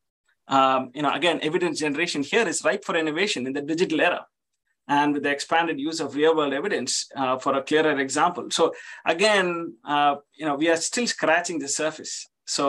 [0.48, 4.26] Um, you know, again, evidence generation here is ripe for innovation in the digital era
[4.92, 8.46] and with the expanded use of real world evidence uh, for a clearer example.
[8.52, 8.74] So
[9.06, 12.14] again, uh, you know, we are still scratching the surface.
[12.46, 12.66] So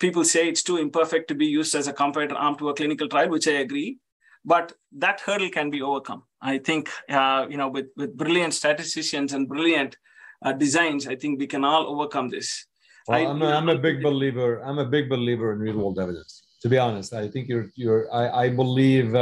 [0.00, 3.08] people say it's too imperfect to be used as a comparator arm to a clinical
[3.08, 3.98] trial, which I agree.
[4.44, 4.72] But
[5.04, 6.24] that hurdle can be overcome.
[6.42, 9.96] I think, uh, you know, with, with brilliant statisticians and brilliant
[10.44, 12.66] uh, designs, I think we can all overcome this.
[13.06, 14.50] Well, I, am a, I'm a big believer.
[14.64, 16.42] I'm a big believer in real world evidence.
[16.62, 18.02] To be honest, I think you're you're.
[18.12, 19.14] I, I believe.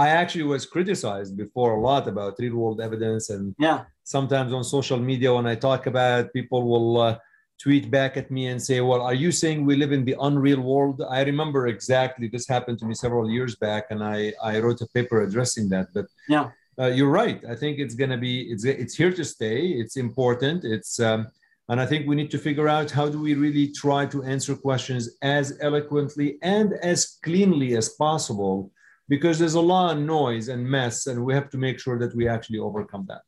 [0.00, 4.64] I actually was criticized before a lot about real world evidence, and yeah, sometimes on
[4.64, 7.18] social media when I talk about it, people will uh,
[7.62, 10.62] tweet back at me and say, "Well, are you saying we live in the unreal
[10.62, 14.80] world?" I remember exactly this happened to me several years back, and I I wrote
[14.80, 15.88] a paper addressing that.
[15.96, 16.46] But yeah,
[16.80, 17.38] uh, you're right.
[17.52, 19.60] I think it's gonna be it's it's here to stay.
[19.82, 20.64] It's important.
[20.64, 21.20] It's um,
[21.68, 24.54] and I think we need to figure out how do we really try to answer
[24.56, 28.72] questions as eloquently and as cleanly as possible
[29.10, 32.14] because there's a lot of noise and mess, and we have to make sure that
[32.14, 33.22] we actually overcome that.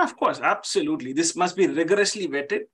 [0.00, 1.12] Of course, absolutely.
[1.14, 2.64] This must be rigorously vetted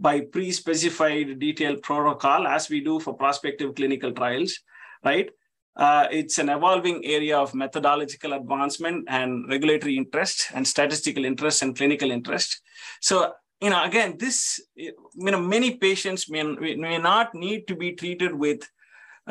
[0.00, 4.58] by pre-specified detailed protocol, as we do for prospective clinical trials,
[5.04, 5.30] right?
[5.76, 11.76] Uh, it's an evolving area of methodological advancement and regulatory interest and statistical interest and
[11.76, 12.60] clinical interest.
[13.00, 17.92] So, you know, again, this, you know, many patients may, may not need to be
[17.92, 18.68] treated with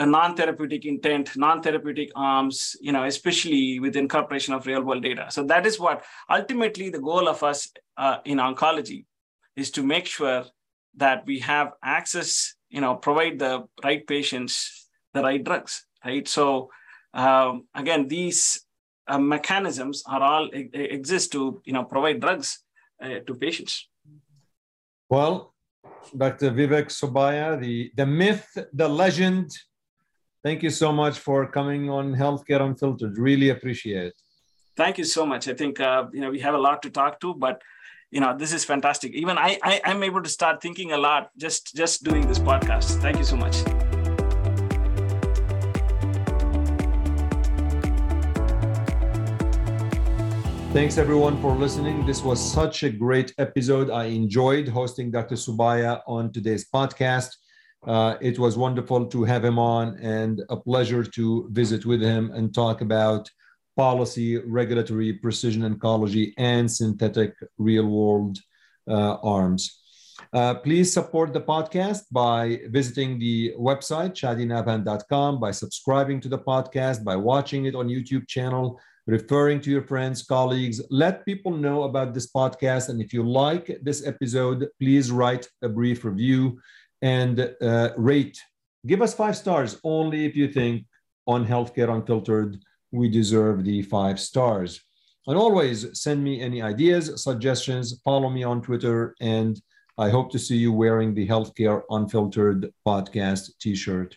[0.05, 5.27] non-therapeutic intent, non-therapeutic arms, you know, especially with incorporation of real-world data.
[5.29, 9.05] So that is what ultimately the goal of us uh, in oncology
[9.55, 10.45] is to make sure
[10.95, 14.79] that we have access, you know, provide the right patients
[15.13, 16.27] the right drugs, right?
[16.27, 16.69] So
[17.13, 18.61] um, again, these
[19.07, 22.59] uh, mechanisms are all exist to, you know, provide drugs
[23.03, 23.87] uh, to patients.
[25.09, 25.53] Well,
[26.15, 26.51] Dr.
[26.51, 29.51] Vivek Subbiah, the, the myth, the legend,
[30.49, 33.19] Thank you so much for coming on Healthcare Unfiltered.
[33.19, 34.15] Really appreciate it.
[34.75, 35.47] Thank you so much.
[35.47, 37.61] I think uh, you know we have a lot to talk to, but
[38.09, 39.13] you know this is fantastic.
[39.13, 42.99] Even I, I I'm able to start thinking a lot just just doing this podcast.
[42.99, 43.57] Thank you so much.
[50.73, 52.07] Thanks everyone for listening.
[52.07, 53.91] This was such a great episode.
[53.91, 55.35] I enjoyed hosting Dr.
[55.35, 57.37] Subbiah on today's podcast.
[57.85, 62.31] Uh, it was wonderful to have him on and a pleasure to visit with him
[62.31, 63.29] and talk about
[63.77, 68.37] policy, regulatory, precision oncology, and synthetic real world
[68.89, 69.79] uh, arms.
[70.33, 77.03] Uh, please support the podcast by visiting the website, chadinabhan.com, by subscribing to the podcast,
[77.03, 80.81] by watching it on YouTube channel, referring to your friends, colleagues.
[80.89, 82.89] Let people know about this podcast.
[82.89, 86.59] And if you like this episode, please write a brief review
[87.01, 88.39] and uh, rate.
[88.87, 90.85] Give us five stars only if you think
[91.27, 92.59] on Healthcare Unfiltered
[92.91, 94.81] we deserve the five stars.
[95.27, 99.61] And always send me any ideas, suggestions, follow me on Twitter, and
[99.97, 104.15] I hope to see you wearing the Healthcare Unfiltered podcast t shirt.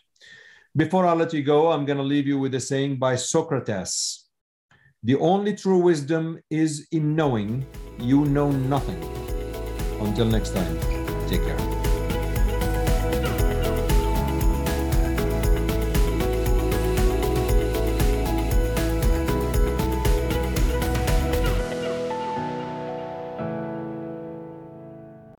[0.74, 4.30] Before I let you go, I'm going to leave you with a saying by Socrates
[5.02, 7.66] The only true wisdom is in knowing
[7.98, 9.02] you know nothing.
[10.00, 10.78] Until next time,
[11.28, 11.71] take care.